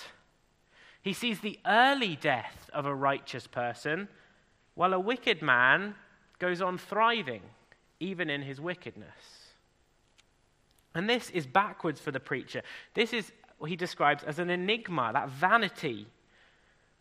He 1.01 1.13
sees 1.13 1.39
the 1.39 1.59
early 1.65 2.15
death 2.15 2.69
of 2.73 2.85
a 2.85 2.95
righteous 2.95 3.47
person, 3.47 4.07
while 4.75 4.93
a 4.93 4.99
wicked 4.99 5.41
man 5.41 5.95
goes 6.39 6.61
on 6.61 6.77
thriving, 6.77 7.41
even 7.99 8.29
in 8.29 8.41
his 8.41 8.59
wickedness. 8.61 9.49
And 10.95 11.09
this 11.09 11.29
is 11.29 11.45
backwards 11.45 11.99
for 11.99 12.11
the 12.11 12.19
preacher. 12.19 12.61
This 12.93 13.13
is 13.13 13.31
what 13.57 13.69
he 13.69 13.75
describes 13.75 14.23
as 14.23 14.39
an 14.39 14.49
enigma, 14.49 15.11
that 15.13 15.29
vanity. 15.29 16.07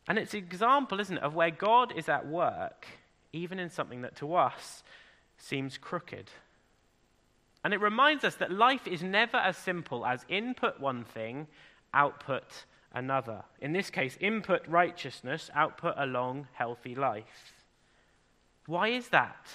And 0.09 0.19
it's 0.19 0.35
an 0.35 0.41
example, 0.41 1.01
isn't 1.01 1.17
it, 1.17 1.23
of 1.23 1.35
where 1.35 1.51
God 1.51 1.93
is 1.97 2.09
at 2.09 2.27
work, 2.27 2.87
even 3.33 3.59
in 3.59 3.71
something 3.71 4.03
that 4.03 4.17
to 4.17 4.35
us 4.35 4.83
seems 5.37 5.79
crooked. 5.79 6.31
And 7.65 7.75
it 7.75 7.81
reminds 7.81 8.25
us 8.25 8.35
that 8.37 8.53
life 8.53 8.87
is 8.87 9.03
never 9.03 9.37
as 9.37 9.57
simple 9.57 10.05
as 10.05 10.25
input 10.29 10.81
one 10.81 11.05
thing, 11.05 11.47
output 11.95 12.65
another. 12.93 13.45
In 13.61 13.73
this 13.73 13.91
case, 13.91 14.17
input 14.21 14.67
righteousness, 14.67 15.51
output 15.55 15.95
a 15.97 16.07
long, 16.07 16.49
healthy 16.53 16.95
life. 16.95 17.55
Why 18.67 18.89
is 18.89 19.09
that? 19.09 19.47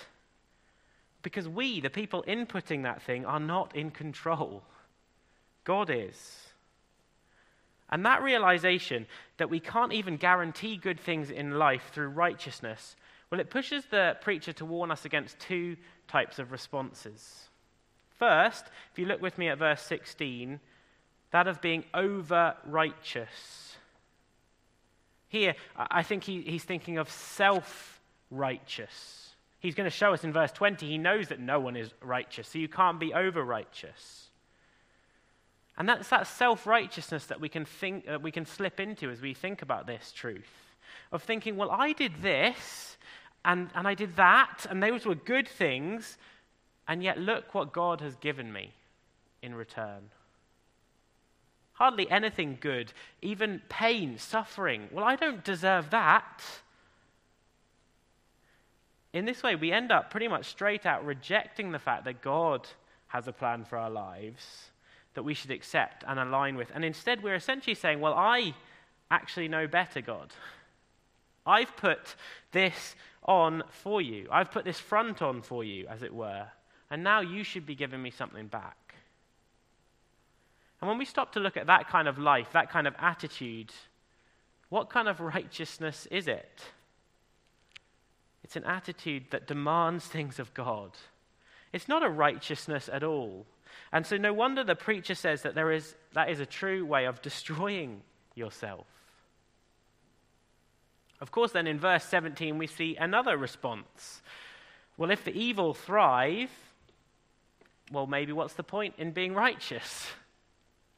Because 1.24 1.48
we, 1.48 1.80
the 1.80 1.90
people 1.90 2.24
inputting 2.28 2.84
that 2.84 3.02
thing, 3.02 3.26
are 3.26 3.40
not 3.40 3.76
in 3.76 3.90
control. 3.90 4.62
God 5.64 5.90
is. 5.90 6.48
And 7.90 8.06
that 8.06 8.22
realization 8.22 9.08
that 9.38 9.50
we 9.50 9.60
can't 9.60 9.94
even 9.94 10.18
guarantee 10.18 10.78
good 10.78 11.00
things 11.00 11.32
in 11.32 11.58
life 11.58 11.90
through 11.94 12.10
righteousness 12.10 12.96
well, 13.34 13.40
it 13.40 13.50
pushes 13.50 13.84
the 13.86 14.16
preacher 14.22 14.54
to 14.54 14.66
warn 14.66 14.92
us 14.92 15.06
against 15.06 15.40
two 15.40 15.76
types 16.08 16.38
of 16.38 16.52
responses. 16.52 17.50
First, 18.20 18.66
if 18.92 19.00
you 19.00 19.08
look 19.08 19.24
with 19.24 19.40
me 19.40 19.48
at 19.48 19.58
verse 19.58 19.82
16, 19.82 20.60
that 21.32 21.48
of 21.48 21.60
being 21.60 21.84
over 21.96 22.56
righteous. 22.64 23.76
Here, 25.30 25.56
I 25.76 26.04
think 26.04 26.26
he, 26.26 26.42
he's 26.42 26.64
thinking 26.64 27.00
of 27.00 27.10
self 27.10 28.00
righteous. 28.30 29.33
He's 29.64 29.76
going 29.76 29.90
to 29.90 29.96
show 29.96 30.14
us 30.14 30.26
in 30.26 30.34
verse 30.34 30.52
20, 30.52 30.86
he 30.86 30.98
knows 30.98 31.30
that 31.30 31.40
no 31.40 31.58
one 31.58 31.78
is 31.78 31.94
righteous, 32.02 32.50
so 32.50 32.60
you 32.60 32.68
can't 32.68 33.00
be 33.00 33.14
over 33.14 33.42
righteous. 33.42 34.28
And 35.78 35.88
that's 35.88 36.10
that 36.10 36.28
self 36.28 36.68
righteousness 36.68 37.28
that 37.28 37.40
we 37.40 37.48
can 37.48 37.64
think 37.64 38.06
that 38.06 38.22
we 38.22 38.30
can 38.30 38.46
slip 38.46 38.82
into 38.82 39.10
as 39.10 39.22
we 39.22 39.34
think 39.34 39.62
about 39.62 39.88
this 39.88 40.12
truth. 40.12 40.52
of 41.14 41.24
thinking, 41.24 41.56
well, 41.56 41.72
I 41.72 41.94
did 41.94 42.12
this 42.22 42.98
and, 43.46 43.70
and 43.74 43.88
I 43.88 43.94
did 43.94 44.18
that, 44.18 44.66
and 44.70 44.84
those 44.84 45.06
were 45.06 45.16
good 45.16 45.48
things, 45.48 46.18
and 46.88 47.02
yet 47.02 47.18
look 47.18 47.56
what 47.56 47.72
God 47.72 48.02
has 48.02 48.16
given 48.18 48.52
me 48.52 48.74
in 49.42 49.56
return. 49.56 50.10
Hardly 51.74 52.10
anything 52.12 52.58
good, 52.60 52.92
even 53.22 53.62
pain, 53.70 54.18
suffering. 54.18 54.90
Well, 54.92 55.06
I 55.06 55.16
don't 55.16 55.44
deserve 55.44 55.90
that. 55.92 56.42
In 59.14 59.26
this 59.26 59.44
way, 59.44 59.56
we 59.56 59.72
end 59.72 59.92
up 59.92 60.10
pretty 60.10 60.28
much 60.28 60.46
straight 60.46 60.86
out 60.86 61.06
rejecting 61.06 61.72
the 61.72 61.80
fact 61.80 62.06
that 62.06 62.22
God 62.22 62.68
has 63.08 63.28
a 63.28 63.32
plan 63.32 63.64
for 63.64 63.78
our 63.78 63.92
lives 63.92 64.72
that 65.14 65.24
we 65.24 65.36
should 65.36 65.52
accept 65.52 66.04
and 66.08 66.20
align 66.20 66.56
with. 66.56 66.72
And 66.74 66.84
instead, 66.84 67.22
we're 67.22 67.36
essentially 67.36 67.76
saying, 67.76 68.00
Well, 68.00 68.16
I 68.16 68.56
actually 69.12 69.48
know 69.48 69.68
better, 69.68 70.02
God. 70.02 70.34
I've 71.46 71.76
put 71.78 72.16
this 72.52 72.96
on 73.24 73.64
for 73.70 74.02
you. 74.02 74.28
I've 74.32 74.52
put 74.52 74.66
this 74.66 74.80
front 74.80 75.22
on 75.22 75.42
for 75.42 75.64
you, 75.64 75.86
as 75.88 76.02
it 76.02 76.14
were. 76.14 76.48
And 76.90 77.04
now 77.04 77.22
you 77.22 77.44
should 77.44 77.66
be 77.66 77.76
giving 77.76 78.02
me 78.02 78.10
something 78.10 78.48
back. 78.48 78.96
And 80.82 80.90
when 80.90 80.98
we 80.98 81.06
stop 81.06 81.34
to 81.34 81.40
look 81.40 81.56
at 81.56 81.68
that 81.68 81.88
kind 81.88 82.08
of 82.08 82.18
life, 82.18 82.48
that 82.54 82.70
kind 82.70 82.88
of 82.88 82.96
attitude, 83.00 83.72
what 84.70 84.90
kind 84.90 85.08
of 85.08 85.20
righteousness 85.36 86.08
is 86.10 86.28
it? 86.28 86.62
It's 88.54 88.64
an 88.64 88.72
attitude 88.72 89.24
that 89.32 89.48
demands 89.48 90.06
things 90.06 90.38
of 90.38 90.54
God. 90.54 90.92
It's 91.72 91.88
not 91.88 92.04
a 92.04 92.08
righteousness 92.08 92.88
at 92.88 93.04
all. 93.04 93.48
And 93.92 94.06
so, 94.06 94.16
no 94.16 94.32
wonder 94.32 94.64
the 94.64 94.76
preacher 94.76 95.16
says 95.16 95.42
that 95.42 95.56
there 95.56 95.72
is, 95.72 95.96
that 96.14 96.30
is 96.30 96.40
a 96.40 96.46
true 96.46 96.86
way 96.86 97.06
of 97.06 97.20
destroying 97.24 98.02
yourself. 98.36 98.86
Of 101.20 101.32
course, 101.32 101.52
then 101.52 101.66
in 101.66 101.80
verse 101.80 102.04
17, 102.04 102.60
we 102.60 102.68
see 102.68 102.96
another 102.96 103.38
response. 103.38 104.22
Well, 104.98 105.10
if 105.10 105.24
the 105.24 105.36
evil 105.36 105.74
thrive, 105.74 106.52
well, 107.92 108.06
maybe 108.06 108.34
what's 108.34 108.54
the 108.54 108.62
point 108.62 108.94
in 109.00 109.14
being 109.14 109.34
righteous? 109.34 110.12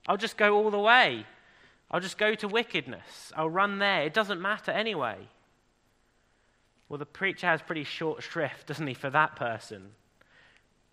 I'll 0.10 0.18
just 0.18 0.36
go 0.36 0.58
all 0.58 0.72
the 0.72 0.78
way. 0.78 1.26
I'll 1.90 2.02
just 2.02 2.18
go 2.18 2.36
to 2.36 2.50
wickedness. 2.50 3.32
I'll 3.34 3.50
run 3.50 3.80
there. 3.80 4.04
It 4.04 4.14
doesn't 4.14 4.42
matter 4.42 4.72
anyway. 4.72 5.30
Well, 6.88 6.98
the 6.98 7.06
preacher 7.06 7.48
has 7.48 7.62
pretty 7.62 7.84
short 7.84 8.24
shrift, 8.24 8.68
doesn't 8.68 8.88
he, 8.88 8.94
for 8.94 9.10
that 9.10 9.36
person? 9.36 9.92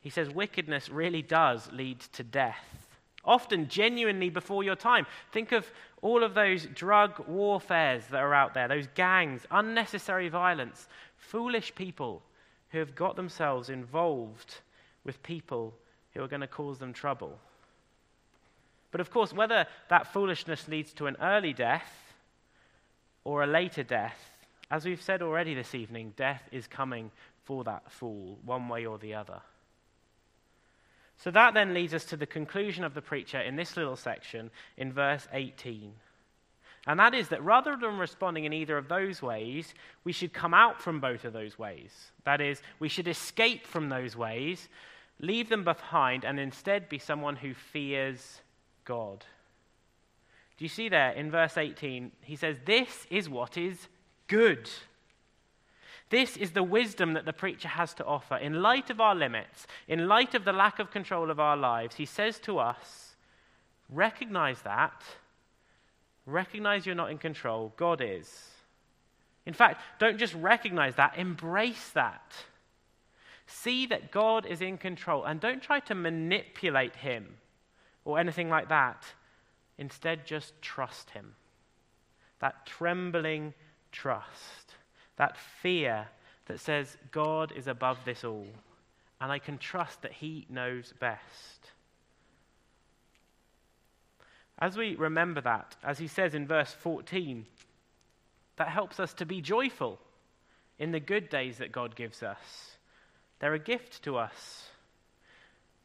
He 0.01 0.11
says 0.11 0.31
wickedness 0.31 0.89
really 0.89 1.23
does 1.23 1.71
lead 1.73 2.01
to 2.01 2.25
death, 2.25 2.89
often 3.25 3.69
genuinely 3.69 4.31
before 4.31 4.65
your 4.65 4.75
time. 4.75 5.07
Think 5.31 5.53
of 5.53 5.71
all 6.01 6.25
of 6.25 6.35
those 6.35 6.67
drug 6.67 7.27
warfares 7.29 8.07
that 8.07 8.21
are 8.21 8.35
out 8.35 8.55
there, 8.55 8.67
those 8.67 8.89
gangs, 8.95 9.47
unnecessary 9.51 10.29
violence, 10.29 10.89
foolish 11.17 11.73
people 11.75 12.23
who 12.71 12.79
have 12.79 12.97
got 12.97 13.15
themselves 13.15 13.69
involved 13.69 14.57
with 15.05 15.23
people 15.23 15.75
who 16.15 16.23
are 16.23 16.29
going 16.29 16.41
to 16.41 16.49
cause 16.49 16.79
them 16.79 16.93
trouble. 16.93 17.39
But 18.91 19.01
of 19.01 19.11
course, 19.11 19.33
whether 19.33 19.67
that 19.89 20.13
foolishness 20.13 20.67
leads 20.69 20.93
to 20.95 21.07
an 21.07 21.17
early 21.21 21.53
death 21.53 22.15
or 23.25 23.43
a 23.43 23.47
later 23.47 23.83
death, 23.83 24.32
as 24.73 24.87
we've 24.87 25.03
said 25.03 25.21
already 25.21 25.53
this 25.53 25.75
evening, 25.75 26.15
death 26.17 26.43
is 26.51 26.67
coming 26.67 27.11
for 27.45 27.63
that 27.65 27.93
fool, 27.93 28.39
one 28.43 28.71
way 28.71 28.87
or 28.87 28.97
the 28.97 29.13
other. 29.13 29.43
So 31.19 31.31
that 31.31 31.53
then 31.53 31.75
leads 31.75 31.93
us 31.93 32.07
to 32.07 32.17
the 32.17 32.27
conclusion 32.27 32.83
of 32.83 32.95
the 32.95 33.03
preacher 33.03 33.39
in 33.39 33.55
this 33.55 33.77
little 33.77 33.97
section 33.97 34.51
in 34.79 34.91
verse 34.91 35.29
18. 35.31 35.93
And 36.87 36.99
that 36.99 37.13
is 37.13 37.29
that 37.29 37.45
rather 37.45 37.77
than 37.77 37.99
responding 37.99 38.47
in 38.47 38.55
either 38.55 38.79
of 38.79 38.89
those 38.89 39.21
ways, 39.21 39.75
we 40.05 40.13
should 40.13 40.33
come 40.33 40.55
out 40.55 40.81
from 40.81 41.01
both 41.01 41.27
of 41.27 41.35
those 41.35 41.59
ways. 41.59 41.93
That 42.25 42.41
is, 42.41 42.63
we 42.81 42.89
should 42.89 43.07
escape 43.07 43.67
from 43.67 43.91
those 43.91 44.17
ways, 44.17 44.71
leave 45.21 45.51
them 45.51 45.65
behind, 45.65 46.25
and 46.25 46.41
instead 46.41 46.89
be 46.89 46.99
someone 46.99 47.37
who 47.37 47.53
fears 47.53 48.41
God. 48.87 49.27
Do 50.57 50.65
you 50.65 50.71
see 50.71 50.89
there 50.89 51.11
in 51.11 51.31
verse 51.31 51.59
18? 51.59 52.11
He 52.23 52.37
says, 52.37 52.57
This 52.65 53.07
is 53.11 53.29
what 53.29 53.59
is 53.59 53.89
good. 54.27 54.71
This 56.11 56.37
is 56.37 56.53
the 56.53 56.63
wisdom 56.63 57.15
that 57.15 57.25
the 57.25 57.33
preacher 57.33 57.69
has 57.69 57.95
to 57.95 58.05
offer. 58.05 58.37
In 58.37 58.63
light 58.63 58.91
of 58.91 59.01
our 59.01 59.15
limits, 59.15 59.67
in 59.89 60.09
light 60.09 60.35
of 60.35 60.45
the 60.45 60.53
lack 60.53 60.79
of 60.79 60.91
control 60.91 61.31
of 61.31 61.41
our 61.41 61.57
lives, 61.57 61.97
he 61.97 62.07
says 62.07 62.39
to 62.41 62.59
us, 62.59 63.17
Recognize 63.89 64.63
that. 64.63 65.03
Recognize 66.25 66.87
you're 66.87 66.95
not 66.95 67.11
in 67.11 67.19
control. 67.19 67.73
God 67.77 68.01
is. 68.03 68.49
In 69.45 69.55
fact, 69.55 69.83
don't 69.99 70.19
just 70.19 70.35
recognize 70.35 70.95
that, 70.97 71.19
embrace 71.19 71.91
that. 71.91 72.33
See 73.47 73.87
that 73.87 74.13
God 74.13 74.47
is 74.47 74.61
in 74.61 74.79
control 74.79 75.25
and 75.25 75.41
don't 75.41 75.63
try 75.63 75.81
to 75.81 75.95
manipulate 75.95 76.97
him 76.97 77.35
or 78.05 78.19
anything 78.19 78.49
like 78.49 78.69
that. 78.69 79.05
Instead, 79.79 80.27
just 80.27 80.61
trust 80.61 81.11
Him. 81.11 81.35
That 82.41 82.67
trembling 82.67 83.55
trust, 83.93 84.75
that 85.17 85.37
fear 85.37 86.09
that 86.47 86.59
says, 86.59 86.97
God 87.11 87.53
is 87.53 87.69
above 87.69 87.99
this 88.05 88.25
all, 88.25 88.49
and 89.21 89.31
I 89.31 89.39
can 89.39 89.59
trust 89.59 90.03
that 90.03 90.13
He 90.13 90.47
knows 90.49 90.93
best. 90.99 91.71
As 94.59 94.77
we 94.77 94.97
remember 94.97 95.41
that, 95.41 95.77
as 95.83 95.99
he 95.99 96.07
says 96.07 96.35
in 96.35 96.47
verse 96.47 96.73
14, 96.73 97.47
that 98.57 98.69
helps 98.69 99.01
us 99.01 99.13
to 99.15 99.27
be 99.27 99.41
joyful 99.41 99.99
in 100.79 100.93
the 100.93 101.01
good 101.01 101.29
days 101.29 101.59
that 101.59 101.73
God 101.73 101.97
gives 101.97 102.23
us. 102.23 102.77
They're 103.41 103.55
a 103.55 103.59
gift 103.59 104.03
to 104.05 104.17
us 104.17 104.71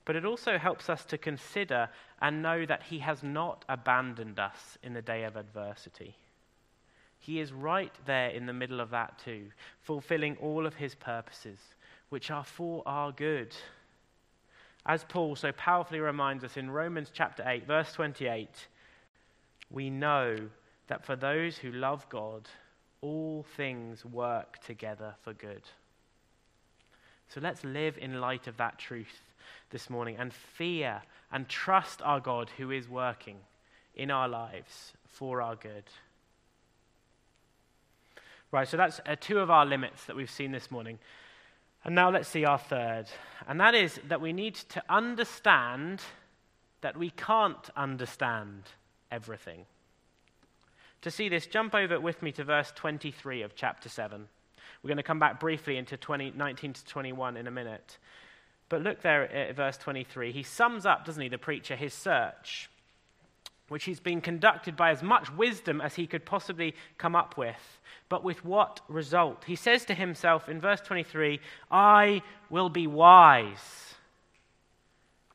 but 0.08 0.16
it 0.16 0.24
also 0.24 0.58
helps 0.58 0.90
us 0.90 1.04
to 1.04 1.18
consider 1.18 1.90
and 2.22 2.42
know 2.42 2.66
that 2.66 2.84
He 2.84 3.00
has 3.00 3.24
not 3.24 3.66
abandoned 3.68 4.40
us 4.40 4.78
in 4.82 4.94
the 4.94 5.02
day 5.02 5.26
of 5.26 5.36
adversity. 5.36 6.16
He 7.28 7.42
is 7.42 7.52
right 7.52 7.92
there 8.06 8.30
in 8.30 8.46
the 8.46 8.54
middle 8.54 8.80
of 8.80 8.92
that 8.92 9.20
too, 9.20 9.48
fulfilling 9.82 10.38
all 10.38 10.66
of 10.66 10.76
His 10.76 10.96
purposes, 10.96 11.60
which 12.08 12.32
are 12.32 12.46
for 12.46 12.84
our 12.86 13.12
good. 13.12 13.54
As 14.86 15.04
Paul 15.04 15.36
so 15.36 15.52
powerfully 15.52 16.00
reminds 16.00 16.46
us 16.46 16.56
in 16.56 16.72
Romans 16.72 17.12
chapter 17.14 17.44
8, 17.46 17.68
verse 17.68 17.92
28, 17.92 18.48
we 19.70 19.90
know 19.90 20.38
that 20.88 21.06
for 21.06 21.18
those 21.18 21.58
who 21.58 21.74
love 21.74 22.08
God, 22.08 22.48
all 23.02 23.46
things 23.58 24.06
work 24.06 24.60
together 24.66 25.14
for 25.22 25.34
good. 25.34 25.64
So 27.28 27.42
let's 27.42 27.66
live 27.66 27.98
in 27.98 28.22
light 28.22 28.48
of 28.48 28.56
that 28.56 28.80
truth 28.80 29.34
this 29.72 29.90
morning 29.90 30.16
and 30.18 30.32
fear 30.32 31.02
and 31.30 31.50
trust 31.50 32.02
our 32.02 32.22
God 32.22 32.50
who 32.56 32.72
is 32.72 32.88
working 32.88 33.40
in 33.96 34.12
our 34.12 34.30
lives 34.30 34.94
for 35.10 35.42
our 35.42 35.58
good. 35.58 35.84
Right, 38.52 38.68
so 38.68 38.78
that's 38.78 39.02
uh, 39.06 39.16
two 39.20 39.40
of 39.40 39.52
our 39.52 39.66
limits 39.66 40.06
that 40.06 40.16
we've 40.16 40.32
seen 40.32 40.52
this 40.52 40.72
morning. 40.72 41.00
And 41.84 41.96
now 41.96 42.10
let's 42.10 42.30
see 42.30 42.46
our 42.46 42.58
third. 42.58 43.06
And 43.48 43.60
that 43.60 43.76
is 43.76 44.00
that 44.08 44.22
we 44.22 44.32
need 44.32 44.56
to 44.56 44.84
understand 44.90 46.02
that 46.82 46.96
we 46.96 47.10
can't 47.10 47.70
understand 47.76 48.64
everything. 49.12 49.66
To 51.02 51.12
see 51.12 51.30
this, 51.30 51.46
jump 51.46 51.76
over 51.76 52.00
with 52.00 52.22
me 52.22 52.32
to 52.34 52.44
verse 52.44 52.72
23 52.76 53.42
of 53.42 53.56
chapter 53.56 53.90
7. 53.90 54.28
We're 54.82 54.88
going 54.88 54.98
to 54.98 55.04
come 55.04 55.20
back 55.20 55.40
briefly 55.40 55.78
into 55.78 55.98
20, 55.98 56.32
19 56.36 56.74
to 56.74 56.86
21 56.86 57.38
in 57.38 57.48
a 57.48 57.52
minute. 57.52 57.98
But 58.70 58.82
look 58.82 59.02
there 59.02 59.30
at 59.32 59.56
verse 59.56 59.78
23. 59.78 60.32
He 60.32 60.44
sums 60.44 60.86
up, 60.86 61.06
doesn't 61.06 61.22
he, 61.22 61.30
the 61.30 61.38
preacher, 61.38 61.76
his 61.76 61.94
search, 61.94 62.70
which 63.70 63.84
he's 63.84 64.00
been 64.00 64.22
conducted 64.22 64.76
by 64.76 64.92
as 64.92 65.04
much 65.04 65.32
wisdom 65.34 65.82
as 65.82 65.96
he 65.96 66.08
could 66.08 66.26
possibly 66.26 66.74
come 66.98 67.16
up 67.16 67.38
with. 67.38 67.80
But 68.10 68.24
with 68.24 68.46
what 68.46 68.80
result? 68.88 69.44
He 69.46 69.56
says 69.56 69.84
to 69.86 69.94
himself 69.94 70.48
in 70.48 70.62
verse 70.62 70.80
23, 70.82 71.40
I 71.70 72.22
will 72.50 72.70
be 72.70 72.88
wise. 72.88 73.96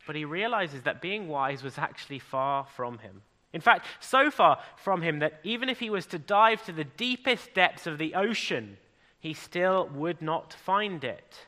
But 0.06 0.16
he 0.16 0.24
realizes 0.24 0.82
that 0.82 1.02
being 1.02 1.28
wise 1.28 1.62
was 1.62 1.78
actually 1.78 2.18
far 2.18 2.64
from 2.64 2.98
him. 2.98 3.22
In 3.52 3.60
fact, 3.60 3.86
so 4.00 4.30
far 4.30 4.58
from 4.76 5.02
him 5.02 5.18
that 5.18 5.40
even 5.44 5.68
if 5.68 5.78
he 5.78 5.90
was 5.90 6.06
to 6.06 6.18
dive 6.18 6.64
to 6.64 6.72
the 6.72 6.84
deepest 6.84 7.52
depths 7.52 7.86
of 7.86 7.98
the 7.98 8.14
ocean, 8.14 8.78
he 9.20 9.34
still 9.34 9.88
would 9.94 10.22
not 10.22 10.54
find 10.54 11.04
it. 11.04 11.46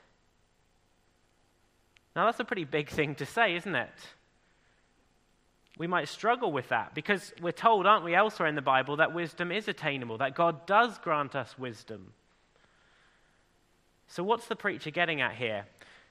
Now, 2.15 2.27
that's 2.27 2.39
a 2.41 2.45
pretty 2.45 2.65
big 2.65 2.91
thing 2.91 3.15
to 3.17 3.27
say, 3.27 3.57
isn't 3.57 3.75
it? 3.75 3.89
We 5.77 5.87
might 5.87 6.09
struggle 6.09 6.53
with 6.53 6.69
that 6.69 6.95
because 6.95 7.33
we're 7.43 7.53
told, 7.53 7.87
aren't 7.87 8.05
we, 8.05 8.15
elsewhere 8.15 8.49
in 8.49 8.55
the 8.55 8.63
Bible, 8.63 8.97
that 8.97 9.13
wisdom 9.13 9.51
is 9.51 9.67
attainable, 9.67 10.19
that 10.19 10.35
God 10.35 10.67
does 10.67 10.99
grant 10.99 11.35
us 11.35 11.59
wisdom. 11.59 12.13
So, 14.07 14.23
what's 14.23 14.47
the 14.47 14.57
preacher 14.57 14.91
getting 14.91 15.21
at 15.21 15.35
here? 15.35 15.67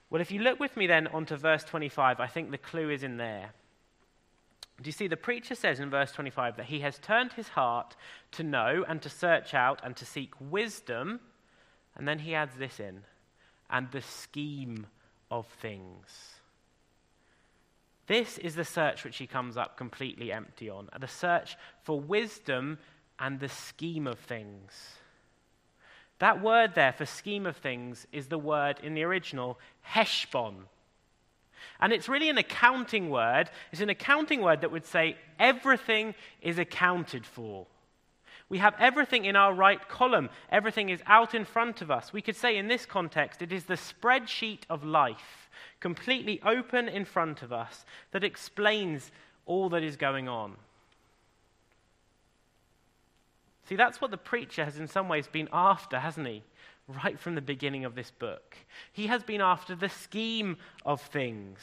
Well, 0.09 0.21
if 0.21 0.31
you 0.31 0.41
look 0.41 0.59
with 0.59 0.75
me 0.75 0.87
then 0.87 1.07
onto 1.07 1.35
verse 1.37 1.63
25, 1.63 2.19
I 2.19 2.27
think 2.27 2.51
the 2.51 2.57
clue 2.57 2.89
is 2.89 3.03
in 3.03 3.17
there. 3.17 3.51
Do 4.81 4.87
you 4.87 4.91
see, 4.91 5.07
the 5.07 5.15
preacher 5.15 5.55
says 5.55 5.79
in 5.79 5.89
verse 5.89 6.11
25 6.11 6.57
that 6.57 6.65
he 6.65 6.81
has 6.81 6.97
turned 6.97 7.33
his 7.33 7.49
heart 7.49 7.95
to 8.31 8.43
know 8.43 8.83
and 8.87 9.01
to 9.01 9.09
search 9.09 9.53
out 9.53 9.79
and 9.83 9.95
to 9.95 10.05
seek 10.05 10.33
wisdom. 10.39 11.19
And 11.95 12.07
then 12.07 12.19
he 12.19 12.35
adds 12.35 12.55
this 12.57 12.79
in 12.79 13.03
and 13.69 13.89
the 13.91 14.01
scheme 14.01 14.87
of 15.31 15.47
things. 15.47 16.35
This 18.07 18.37
is 18.37 18.55
the 18.55 18.65
search 18.65 19.03
which 19.03 19.17
he 19.17 19.27
comes 19.27 19.55
up 19.55 19.77
completely 19.77 20.31
empty 20.31 20.69
on, 20.69 20.89
the 20.99 21.07
search 21.07 21.55
for 21.83 21.99
wisdom 21.99 22.77
and 23.19 23.39
the 23.39 23.49
scheme 23.49 24.07
of 24.07 24.19
things. 24.19 24.97
That 26.19 26.41
word 26.41 26.75
there 26.75 26.93
for 26.93 27.05
scheme 27.05 27.45
of 27.45 27.57
things 27.57 28.07
is 28.11 28.27
the 28.27 28.37
word 28.37 28.79
in 28.83 28.93
the 28.93 29.03
original, 29.03 29.59
heshbon. 29.81 30.65
And 31.79 31.91
it's 31.91 32.09
really 32.09 32.29
an 32.29 32.37
accounting 32.37 33.09
word. 33.09 33.49
It's 33.71 33.81
an 33.81 33.89
accounting 33.89 34.41
word 34.41 34.61
that 34.61 34.71
would 34.71 34.85
say 34.85 35.17
everything 35.39 36.15
is 36.41 36.59
accounted 36.59 37.25
for. 37.25 37.67
We 38.49 38.57
have 38.59 38.75
everything 38.79 39.25
in 39.25 39.35
our 39.35 39.53
right 39.53 39.87
column, 39.89 40.29
everything 40.51 40.89
is 40.89 41.01
out 41.07 41.33
in 41.33 41.45
front 41.45 41.81
of 41.81 41.89
us. 41.89 42.13
We 42.13 42.21
could 42.21 42.35
say 42.35 42.57
in 42.57 42.67
this 42.67 42.85
context, 42.85 43.41
it 43.41 43.51
is 43.51 43.65
the 43.65 43.73
spreadsheet 43.73 44.61
of 44.69 44.83
life, 44.83 45.42
completely 45.79 46.41
open 46.45 46.87
in 46.87 47.05
front 47.05 47.41
of 47.41 47.51
us, 47.51 47.85
that 48.11 48.23
explains 48.23 49.11
all 49.45 49.69
that 49.69 49.83
is 49.83 49.95
going 49.95 50.27
on. 50.27 50.55
See, 53.67 53.75
that's 53.75 54.01
what 54.01 54.11
the 54.11 54.17
preacher 54.17 54.65
has 54.65 54.77
in 54.77 54.87
some 54.87 55.07
ways 55.07 55.27
been 55.27 55.49
after, 55.53 55.99
hasn't 55.99 56.27
he? 56.27 56.43
Right 56.87 57.19
from 57.19 57.35
the 57.35 57.41
beginning 57.41 57.85
of 57.85 57.95
this 57.95 58.11
book. 58.11 58.57
He 58.91 59.07
has 59.07 59.23
been 59.23 59.41
after 59.41 59.73
the 59.73 59.89
scheme 59.89 60.57
of 60.85 61.01
things. 61.01 61.59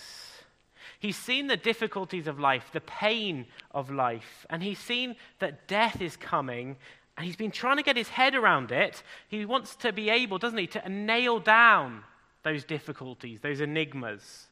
He's 0.98 1.16
seen 1.16 1.46
the 1.46 1.57
difficulties 1.57 2.26
of 2.26 2.40
life, 2.40 2.70
the 2.72 2.81
pain 2.81 3.46
of 3.70 3.90
life, 3.90 4.46
and 4.48 4.62
he's 4.62 4.79
seen 4.79 5.16
that 5.38 5.68
death 5.68 6.00
is 6.00 6.16
coming, 6.16 6.76
and 7.16 7.26
he's 7.26 7.37
been 7.37 7.50
trying 7.50 7.76
to 7.76 7.83
get 7.83 7.96
his 7.96 8.09
head 8.09 8.35
around 8.35 8.72
it. 8.72 9.03
He 9.29 9.44
wants 9.44 9.76
to 9.76 9.92
be 9.92 10.09
able, 10.09 10.38
doesn't 10.38 10.59
he, 10.59 10.66
to 10.68 10.88
nail 10.88 11.38
down 11.38 12.05
those 12.42 12.64
difficulties, 12.64 13.40
those 13.40 13.61
enigmas. 13.61 14.48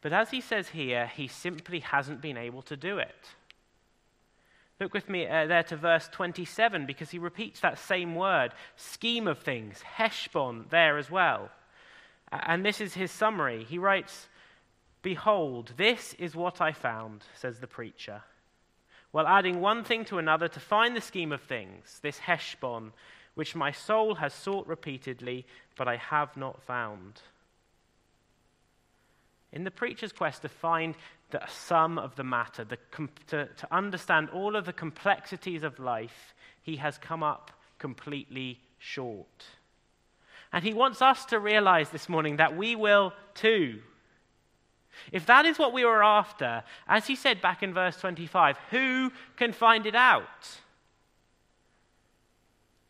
But 0.00 0.12
as 0.12 0.30
he 0.30 0.40
says 0.40 0.68
here, 0.68 1.06
he 1.06 1.28
simply 1.28 1.80
hasn't 1.80 2.20
been 2.20 2.36
able 2.36 2.62
to 2.62 2.76
do 2.76 2.98
it. 2.98 3.28
Look 4.80 4.94
with 4.94 5.10
me 5.10 5.26
uh, 5.26 5.46
there 5.46 5.62
to 5.64 5.76
verse 5.76 6.08
27 6.10 6.86
because 6.86 7.10
he 7.10 7.18
repeats 7.18 7.60
that 7.60 7.78
same 7.78 8.14
word, 8.14 8.52
scheme 8.76 9.28
of 9.28 9.38
things, 9.38 9.82
heshbon, 9.82 10.66
there 10.70 10.96
as 10.96 11.10
well. 11.10 11.50
And 12.32 12.64
this 12.64 12.80
is 12.80 12.94
his 12.94 13.10
summary. 13.10 13.64
He 13.64 13.78
writes, 13.78 14.28
Behold, 15.02 15.72
this 15.76 16.14
is 16.14 16.34
what 16.34 16.60
I 16.60 16.72
found, 16.72 17.24
says 17.34 17.58
the 17.58 17.66
preacher. 17.66 18.22
While 19.10 19.26
adding 19.26 19.60
one 19.60 19.84
thing 19.84 20.04
to 20.06 20.18
another 20.18 20.48
to 20.48 20.60
find 20.60 20.96
the 20.96 21.00
scheme 21.00 21.32
of 21.32 21.42
things, 21.42 21.98
this 22.02 22.18
heshbon, 22.18 22.92
which 23.34 23.54
my 23.54 23.72
soul 23.72 24.16
has 24.16 24.34
sought 24.34 24.66
repeatedly, 24.66 25.46
but 25.76 25.88
I 25.88 25.96
have 25.96 26.36
not 26.36 26.62
found. 26.62 27.20
In 29.52 29.64
the 29.64 29.70
preacher's 29.70 30.12
quest 30.12 30.42
to 30.42 30.48
find 30.48 30.94
the 31.30 31.42
sum 31.48 31.98
of 31.98 32.16
the 32.16 32.24
matter, 32.24 32.64
the, 32.64 32.78
to, 33.28 33.46
to 33.46 33.68
understand 33.70 34.30
all 34.30 34.56
of 34.56 34.64
the 34.64 34.72
complexities 34.72 35.62
of 35.62 35.78
life, 35.78 36.34
he 36.62 36.76
has 36.76 36.98
come 36.98 37.22
up 37.22 37.50
completely 37.78 38.60
short. 38.78 39.46
And 40.52 40.64
he 40.64 40.74
wants 40.74 41.00
us 41.00 41.24
to 41.26 41.38
realize 41.38 41.90
this 41.90 42.08
morning 42.08 42.36
that 42.36 42.56
we 42.56 42.74
will 42.74 43.12
too. 43.34 43.80
If 45.12 45.26
that 45.26 45.46
is 45.46 45.58
what 45.58 45.72
we 45.72 45.84
were 45.84 46.02
after, 46.02 46.64
as 46.88 47.06
he 47.06 47.16
said 47.16 47.40
back 47.40 47.62
in 47.62 47.72
verse 47.72 47.96
25, 47.96 48.56
who 48.70 49.12
can 49.36 49.52
find 49.52 49.86
it 49.86 49.94
out? 49.94 50.48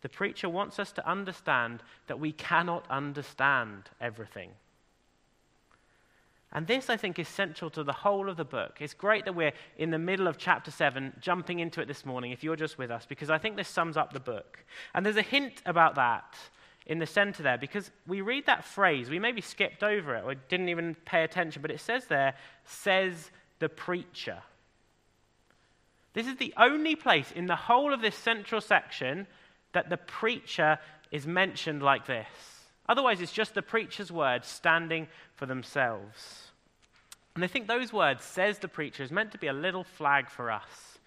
The 0.02 0.08
preacher 0.08 0.48
wants 0.48 0.78
us 0.78 0.92
to 0.92 1.08
understand 1.08 1.82
that 2.06 2.20
we 2.20 2.32
cannot 2.32 2.86
understand 2.90 3.90
everything. 4.00 4.50
And 6.52 6.66
this, 6.66 6.90
I 6.90 6.96
think, 6.96 7.18
is 7.18 7.28
central 7.28 7.70
to 7.70 7.84
the 7.84 7.92
whole 7.92 8.28
of 8.28 8.36
the 8.36 8.44
book. 8.44 8.78
It's 8.80 8.94
great 8.94 9.24
that 9.24 9.36
we're 9.36 9.52
in 9.78 9.90
the 9.90 9.98
middle 9.98 10.26
of 10.26 10.36
chapter 10.36 10.70
7, 10.70 11.12
jumping 11.20 11.60
into 11.60 11.80
it 11.80 11.86
this 11.86 12.04
morning, 12.04 12.32
if 12.32 12.42
you're 12.42 12.56
just 12.56 12.76
with 12.76 12.90
us, 12.90 13.06
because 13.06 13.30
I 13.30 13.38
think 13.38 13.56
this 13.56 13.68
sums 13.68 13.96
up 13.96 14.12
the 14.12 14.20
book. 14.20 14.64
And 14.92 15.06
there's 15.06 15.16
a 15.16 15.22
hint 15.22 15.62
about 15.64 15.94
that 15.94 16.36
in 16.86 16.98
the 16.98 17.06
center 17.06 17.44
there, 17.44 17.58
because 17.58 17.92
we 18.06 18.20
read 18.20 18.46
that 18.46 18.64
phrase, 18.64 19.08
we 19.08 19.20
maybe 19.20 19.40
skipped 19.40 19.84
over 19.84 20.16
it 20.16 20.24
or 20.24 20.34
didn't 20.34 20.70
even 20.70 20.96
pay 21.04 21.22
attention, 21.22 21.62
but 21.62 21.70
it 21.70 21.78
says 21.78 22.06
there, 22.06 22.34
says 22.64 23.30
the 23.60 23.68
preacher. 23.68 24.38
This 26.14 26.26
is 26.26 26.36
the 26.36 26.52
only 26.56 26.96
place 26.96 27.30
in 27.30 27.46
the 27.46 27.54
whole 27.54 27.92
of 27.92 28.00
this 28.00 28.16
central 28.16 28.60
section 28.60 29.28
that 29.72 29.88
the 29.88 29.96
preacher 29.96 30.78
is 31.10 31.26
mentioned 31.26 31.82
like 31.82 32.06
this. 32.06 32.26
Otherwise, 32.88 33.20
it's 33.20 33.32
just 33.32 33.54
the 33.54 33.62
preacher's 33.62 34.10
words 34.10 34.48
standing 34.48 35.06
for 35.36 35.46
themselves. 35.46 36.50
And 37.34 37.44
I 37.44 37.46
think 37.46 37.68
those 37.68 37.92
words, 37.92 38.24
says 38.24 38.58
the 38.58 38.68
preacher, 38.68 39.02
is 39.02 39.12
meant 39.12 39.32
to 39.32 39.38
be 39.38 39.46
a 39.46 39.52
little 39.52 39.84
flag 39.84 40.28
for 40.28 40.50
us. 40.50 40.98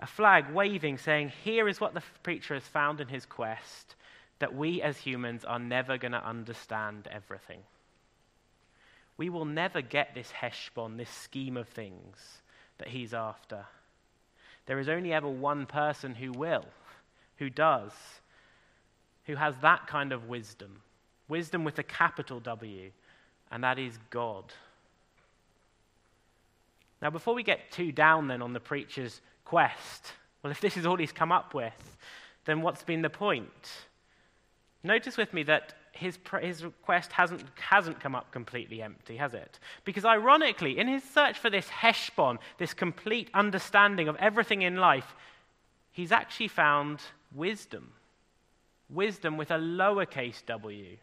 A 0.00 0.06
flag 0.06 0.50
waving, 0.52 0.98
saying, 0.98 1.32
Here 1.44 1.68
is 1.68 1.80
what 1.80 1.94
the 1.94 2.02
preacher 2.22 2.54
has 2.54 2.64
found 2.64 3.00
in 3.00 3.08
his 3.08 3.24
quest 3.24 3.94
that 4.40 4.54
we 4.54 4.82
as 4.82 4.98
humans 4.98 5.44
are 5.44 5.60
never 5.60 5.96
going 5.96 6.12
to 6.12 6.26
understand 6.26 7.08
everything. 7.10 7.60
We 9.16 9.30
will 9.30 9.44
never 9.44 9.80
get 9.80 10.14
this 10.14 10.32
heshbon, 10.32 10.96
this 10.96 11.08
scheme 11.10 11.56
of 11.56 11.68
things 11.68 12.42
that 12.78 12.88
he's 12.88 13.14
after. 13.14 13.66
There 14.66 14.80
is 14.80 14.88
only 14.88 15.12
ever 15.12 15.28
one 15.28 15.66
person 15.66 16.16
who 16.16 16.32
will, 16.32 16.64
who 17.42 17.50
does, 17.50 17.90
who 19.24 19.34
has 19.34 19.56
that 19.62 19.88
kind 19.88 20.12
of 20.12 20.28
wisdom. 20.28 20.80
Wisdom 21.26 21.64
with 21.64 21.76
a 21.80 21.82
capital 21.82 22.38
W, 22.38 22.92
and 23.50 23.64
that 23.64 23.80
is 23.80 23.98
God. 24.10 24.44
Now, 27.00 27.10
before 27.10 27.34
we 27.34 27.42
get 27.42 27.72
too 27.72 27.90
down 27.90 28.28
then 28.28 28.42
on 28.42 28.52
the 28.52 28.60
preacher's 28.60 29.20
quest, 29.44 30.12
well, 30.42 30.52
if 30.52 30.60
this 30.60 30.76
is 30.76 30.86
all 30.86 30.96
he's 30.96 31.10
come 31.10 31.32
up 31.32 31.52
with, 31.52 31.96
then 32.44 32.62
what's 32.62 32.84
been 32.84 33.02
the 33.02 33.10
point? 33.10 33.72
Notice 34.84 35.16
with 35.16 35.34
me 35.34 35.42
that 35.42 35.74
his, 35.90 36.18
his 36.40 36.64
quest 36.82 37.10
hasn't, 37.10 37.42
hasn't 37.56 37.98
come 37.98 38.14
up 38.14 38.30
completely 38.30 38.82
empty, 38.82 39.16
has 39.16 39.34
it? 39.34 39.58
Because 39.84 40.04
ironically, 40.04 40.78
in 40.78 40.86
his 40.86 41.02
search 41.02 41.40
for 41.40 41.50
this 41.50 41.68
heshbon, 41.68 42.38
this 42.58 42.72
complete 42.72 43.30
understanding 43.34 44.06
of 44.06 44.14
everything 44.16 44.62
in 44.62 44.76
life, 44.76 45.16
he's 45.90 46.12
actually 46.12 46.48
found 46.48 47.00
wisdom 47.34 47.92
wisdom 48.92 49.36
with 49.36 49.50
a 49.50 49.58
lowercase 49.58 50.44
w. 50.46 50.96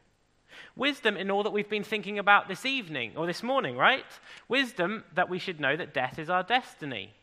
Wisdom 0.75 1.15
in 1.15 1.29
all 1.29 1.43
that 1.43 1.53
we've 1.53 1.69
been 1.69 1.83
thinking 1.83 2.19
about 2.19 2.47
this 2.47 2.65
evening 2.65 3.13
or 3.15 3.25
this 3.25 3.43
morning, 3.43 3.77
right? 3.77 4.05
Wisdom 4.47 5.03
that 5.13 5.29
we 5.29 5.39
should 5.39 5.59
know 5.59 5.75
that 5.75 5.93
death 5.93 6.17
is 6.17 6.29
our 6.29 6.43
destiny, 6.43 7.13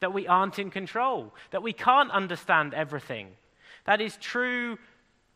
that 0.00 0.12
we 0.12 0.26
aren't 0.26 0.58
in 0.58 0.70
control, 0.70 1.34
that 1.50 1.62
we 1.62 1.72
can't 1.72 2.10
understand 2.10 2.74
everything. 2.74 3.28
That 3.84 4.00
is 4.00 4.16
true 4.16 4.78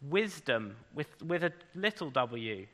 wisdom 0.08 0.76
with, 0.94 1.08
with 1.22 1.42
a 1.42 1.52
little 1.74 2.10
w. 2.10 2.66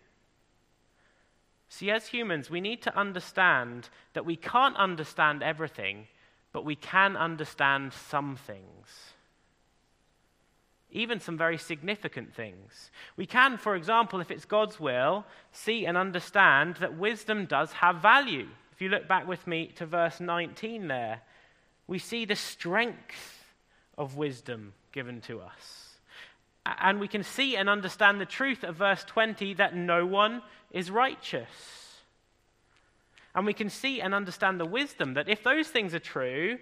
See, 1.71 1.91
as 1.91 2.07
humans, 2.07 2.51
we 2.51 2.61
need 2.61 2.83
to 2.83 2.97
understand 2.97 3.89
that 4.15 4.25
we 4.25 4.37
can't 4.37 4.77
understand 4.77 5.43
everything, 5.43 6.07
but 6.53 6.65
we 6.65 6.77
can 6.77 7.17
understand 7.17 7.93
some 7.93 8.37
things 8.37 9.15
even 10.91 11.21
some 11.21 11.37
very 11.37 11.59
significant 11.59 12.35
things. 12.35 12.91
We 13.17 13.27
can, 13.27 13.59
for 13.59 13.77
example, 13.77 14.21
if 14.21 14.31
it's 14.31 14.45
God's 14.45 14.81
will, 14.81 15.27
see 15.53 15.85
and 15.85 15.97
understand 15.97 16.77
that 16.77 16.97
wisdom 16.97 17.45
does 17.45 17.73
have 17.73 17.97
value. 17.97 18.49
If 18.73 18.81
you 18.81 18.89
look 18.89 19.07
back 19.07 19.27
with 19.27 19.47
me 19.47 19.73
to 19.77 19.87
verse 19.87 20.21
19 20.21 20.89
there, 20.89 21.21
we 21.87 21.99
see 21.99 22.25
the 22.25 22.37
strength 22.37 23.45
of 23.99 24.17
wisdom 24.17 24.73
given 24.93 25.21
to 25.23 25.41
us. 25.41 25.97
And 26.65 27.01
we 27.01 27.09
can 27.09 27.23
see 27.23 27.57
and 27.57 27.69
understand 27.69 28.21
the 28.21 28.27
truth 28.27 28.63
of 28.63 28.77
verse 28.77 29.05
20 29.05 29.55
that 29.55 29.75
no 29.75 30.07
one 30.07 30.43
is 30.71 30.91
righteous. 30.91 31.49
And 33.35 33.47
we 33.47 33.55
can 33.55 33.71
see 33.71 34.01
and 34.01 34.15
understand 34.15 34.59
the 34.59 34.67
wisdom 34.67 35.15
that 35.15 35.29
if 35.29 35.43
those 35.43 35.69
things 35.69 35.95
are 35.95 35.99
true, 35.99 36.59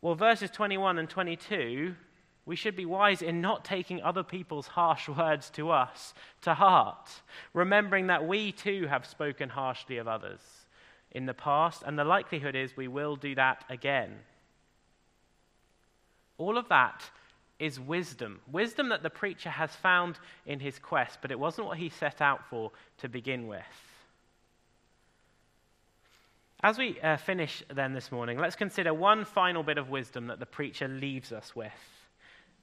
well, 0.00 0.14
verses 0.14 0.50
21 0.50 0.98
and 0.98 1.08
22 1.08 1.94
we 2.44 2.56
should 2.56 2.74
be 2.74 2.86
wise 2.86 3.22
in 3.22 3.40
not 3.40 3.64
taking 3.64 4.02
other 4.02 4.22
people's 4.22 4.66
harsh 4.66 5.08
words 5.08 5.48
to 5.50 5.70
us 5.70 6.12
to 6.42 6.54
heart, 6.54 7.08
remembering 7.54 8.08
that 8.08 8.26
we 8.26 8.52
too 8.52 8.86
have 8.88 9.06
spoken 9.06 9.48
harshly 9.48 9.98
of 9.98 10.08
others 10.08 10.40
in 11.12 11.26
the 11.26 11.34
past, 11.34 11.82
and 11.86 11.98
the 11.98 12.04
likelihood 12.04 12.56
is 12.56 12.76
we 12.76 12.88
will 12.88 13.16
do 13.16 13.34
that 13.34 13.64
again. 13.68 14.18
All 16.38 16.58
of 16.58 16.68
that 16.68 17.08
is 17.58 17.78
wisdom. 17.78 18.40
Wisdom 18.50 18.88
that 18.88 19.04
the 19.04 19.10
preacher 19.10 19.50
has 19.50 19.70
found 19.76 20.18
in 20.46 20.58
his 20.58 20.78
quest, 20.78 21.18
but 21.22 21.30
it 21.30 21.38
wasn't 21.38 21.66
what 21.66 21.78
he 21.78 21.90
set 21.90 22.20
out 22.20 22.44
for 22.48 22.72
to 22.98 23.08
begin 23.08 23.46
with. 23.46 23.62
As 26.64 26.78
we 26.78 26.98
uh, 27.00 27.18
finish 27.18 27.62
then 27.72 27.92
this 27.92 28.10
morning, 28.10 28.38
let's 28.38 28.56
consider 28.56 28.94
one 28.94 29.24
final 29.24 29.62
bit 29.62 29.78
of 29.78 29.90
wisdom 29.90 30.28
that 30.28 30.40
the 30.40 30.46
preacher 30.46 30.88
leaves 30.88 31.30
us 31.30 31.54
with 31.54 31.72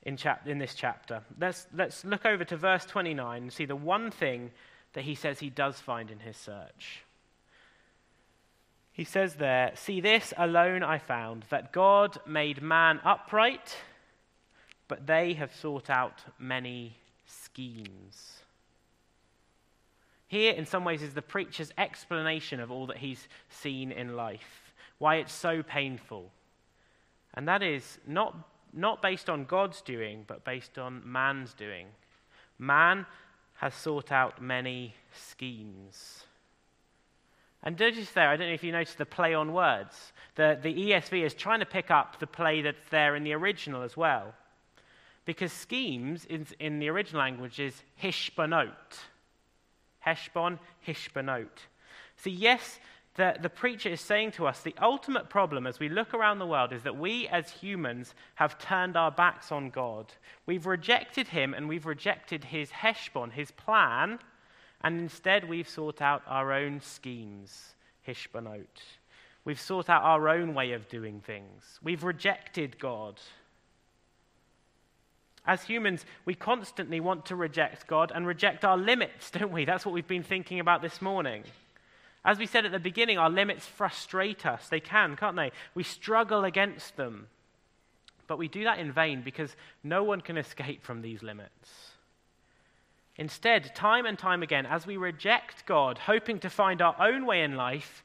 in, 0.03 0.17
chap- 0.17 0.47
in 0.47 0.57
this 0.57 0.73
chapter. 0.73 1.21
Let's, 1.39 1.67
let's 1.73 2.05
look 2.05 2.25
over 2.25 2.43
to 2.45 2.57
verse 2.57 2.85
29 2.85 3.43
and 3.43 3.53
see 3.53 3.65
the 3.65 3.75
one 3.75 4.12
thing 4.12 4.51
that 4.93 5.03
he 5.03 5.15
says 5.15 5.39
he 5.39 5.49
does 5.49 5.79
find 5.79 6.09
in 6.09 6.19
his 6.19 6.38
search. 6.38 7.03
He 8.91 9.03
says 9.03 9.35
there, 9.35 9.71
See, 9.75 10.01
this 10.01 10.33
alone 10.38 10.83
I 10.83 10.97
found, 10.97 11.45
that 11.49 11.71
God 11.71 12.17
made 12.25 12.62
man 12.62 12.99
upright, 13.05 13.77
but 14.88 15.07
they 15.07 15.33
have 15.33 15.55
sought 15.55 15.89
out 15.89 16.23
many 16.38 16.97
schemes. 17.25 18.39
Here, 20.27 20.53
in 20.53 20.65
some 20.65 20.83
ways, 20.83 21.01
is 21.01 21.13
the 21.13 21.21
preacher's 21.21 21.71
explanation 21.77 22.59
of 22.59 22.71
all 22.71 22.88
that 22.88 22.97
he's 22.97 23.27
seen 23.49 23.91
in 23.91 24.15
life, 24.15 24.73
why 24.97 25.15
it's 25.15 25.33
so 25.33 25.63
painful. 25.63 26.31
And 27.33 27.47
that 27.47 27.63
is 27.63 27.99
not, 28.05 28.35
not 28.73 29.01
based 29.01 29.29
on 29.29 29.45
God's 29.45 29.82
doing, 29.82 30.23
but 30.27 30.43
based 30.43 30.77
on 30.77 31.01
man's 31.05 31.53
doing. 31.53 31.88
Man 32.58 33.05
has 33.55 33.73
sought 33.73 34.12
out 34.12 34.41
many 34.41 34.95
schemes. 35.13 36.23
And 37.63 37.77
notice 37.77 38.12
there, 38.12 38.29
I 38.29 38.38
don't 38.38 38.47
know 38.47 38.53
if 38.53 38.63
you 38.63 38.71
noticed 38.71 38.97
the 38.97 39.05
play 39.05 39.34
on 39.34 39.51
words. 39.51 40.13
The, 40.36 40.58
the 40.62 40.73
ESV 40.73 41.25
is 41.25 41.34
trying 41.34 41.60
to 41.60 41.65
pick 41.65 41.91
up 41.91 42.19
the 42.19 42.27
play 42.27 42.62
that's 42.62 42.88
there 42.89 43.15
in 43.15 43.23
the 43.23 43.34
original 43.34 43.82
as 43.82 43.97
well. 43.97 44.34
Because 45.25 45.51
schemes 45.51 46.25
in, 46.25 46.47
in 46.60 46.79
the 46.79 46.89
original 46.89 47.21
language 47.21 47.60
is 47.60 47.84
hishbonot. 48.01 48.69
Heshbon, 49.99 50.60
Hishbonot. 50.88 51.49
So, 52.17 52.29
yes, 52.29 52.79
the, 53.19 53.36
the 53.41 53.49
preacher 53.49 53.89
is 53.89 53.99
saying 53.99 54.32
to 54.32 54.47
us 54.47 54.62
the 54.62 54.73
ultimate 54.82 55.29
problem 55.29 55.67
as 55.67 55.77
we 55.77 55.89
look 55.89 56.13
around 56.13 56.39
the 56.39 56.47
world 56.47 56.71
is 56.71 56.84
that 56.84 56.97
we 56.97 57.27
as 57.27 57.49
humans 57.49 58.15
have 58.36 58.58
turned 58.58 58.95
our 58.95 59.12
backs 59.12 59.51
on 59.51 59.71
God. 59.71 60.13
We've 60.45 60.65
rejected 60.65 61.27
him 61.27 61.53
and 61.53 61.67
we've 61.67 61.86
rejected 61.86 62.45
his 62.45 62.71
Heshbon, 62.71 63.32
his 63.32 63.51
plan, 63.51 64.19
and 64.82 65.01
instead 65.01 65.49
we've 65.49 65.67
sought 65.67 66.01
out 66.01 66.23
our 66.27 66.53
own 66.53 66.79
schemes, 66.79 67.75
Hishbonot. 68.08 68.67
We've 69.43 69.60
sought 69.60 69.89
out 69.89 70.03
our 70.03 70.29
own 70.29 70.53
way 70.53 70.71
of 70.71 70.88
doing 70.88 71.19
things. 71.19 71.77
We've 71.84 72.05
rejected 72.05 72.79
God. 72.79 73.19
As 75.45 75.63
humans, 75.63 76.05
we 76.23 76.36
constantly 76.36 77.01
want 77.01 77.25
to 77.25 77.36
reject 77.36 77.86
God 77.86 78.13
and 78.15 78.25
reject 78.25 78.63
our 78.63 78.77
limits, 78.77 79.29
don't 79.38 79.51
we? 79.51 79.65
That's 79.65 79.86
what 79.86 79.93
we've 79.93 80.08
been 80.08 80.23
thinking 80.23 80.62
about 80.62 80.82
this 80.82 81.01
morning. 81.01 81.43
As 82.25 82.38
we 82.38 82.45
said 82.45 82.65
at 82.65 82.71
the 82.71 82.79
beginning, 82.79 83.17
our 83.17 83.29
limits 83.29 83.65
frustrate 83.65 84.45
us. 84.45 84.67
They 84.67 84.79
can, 84.79 85.15
can't 85.15 85.36
they? 85.36 85.51
We 85.73 85.84
struggle 85.84 86.43
against 86.43 86.97
them. 86.97 87.27
But 88.27 88.38
we 88.38 88.47
do 88.47 88.65
that 88.65 88.79
in 88.79 88.91
vain 88.91 89.21
because 89.23 89.55
no 89.84 90.03
one 90.03 90.21
can 90.21 90.38
escape 90.38 90.84
from 90.84 91.01
these 91.01 91.23
limits. 91.23 91.91
Instead, 93.15 93.75
time 93.75 94.05
and 94.05 94.17
time 94.17 94.43
again, 94.43 94.65
as 94.65 94.86
we 94.86 94.95
reject 94.95 95.65
God, 95.65 95.97
hoping 95.97 96.39
to 96.39 96.49
find 96.49 96.82
our 96.82 96.95
own 96.99 97.25
way 97.25 97.41
in 97.41 97.55
life, 97.55 98.03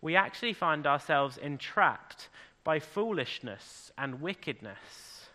we 0.00 0.16
actually 0.16 0.52
find 0.52 0.86
ourselves 0.86 1.36
entrapped 1.36 2.28
by 2.62 2.78
foolishness 2.78 3.90
and 3.98 4.20
wickedness. 4.20 5.26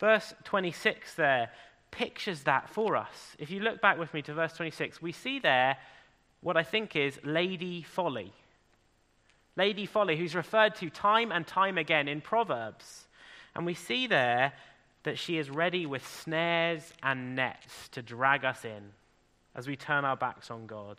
Verse 0.00 0.34
26 0.44 1.14
there 1.14 1.50
pictures 1.90 2.42
that 2.42 2.68
for 2.68 2.96
us. 2.96 3.36
If 3.38 3.50
you 3.50 3.60
look 3.60 3.80
back 3.80 3.98
with 3.98 4.12
me 4.12 4.22
to 4.22 4.34
verse 4.34 4.52
26, 4.52 5.00
we 5.00 5.12
see 5.12 5.38
there 5.38 5.78
what 6.40 6.56
I 6.56 6.62
think 6.62 6.96
is 6.96 7.18
Lady 7.24 7.82
Folly. 7.82 8.32
Lady 9.56 9.86
Folly, 9.86 10.16
who's 10.16 10.34
referred 10.34 10.74
to 10.76 10.88
time 10.88 11.32
and 11.32 11.46
time 11.46 11.78
again 11.78 12.06
in 12.06 12.20
Proverbs. 12.20 13.06
And 13.54 13.66
we 13.66 13.74
see 13.74 14.06
there 14.06 14.52
that 15.02 15.18
she 15.18 15.38
is 15.38 15.50
ready 15.50 15.86
with 15.86 16.06
snares 16.06 16.92
and 17.02 17.34
nets 17.34 17.88
to 17.88 18.02
drag 18.02 18.44
us 18.44 18.64
in 18.64 18.92
as 19.54 19.66
we 19.66 19.74
turn 19.74 20.04
our 20.04 20.16
backs 20.16 20.50
on 20.50 20.66
God. 20.66 20.98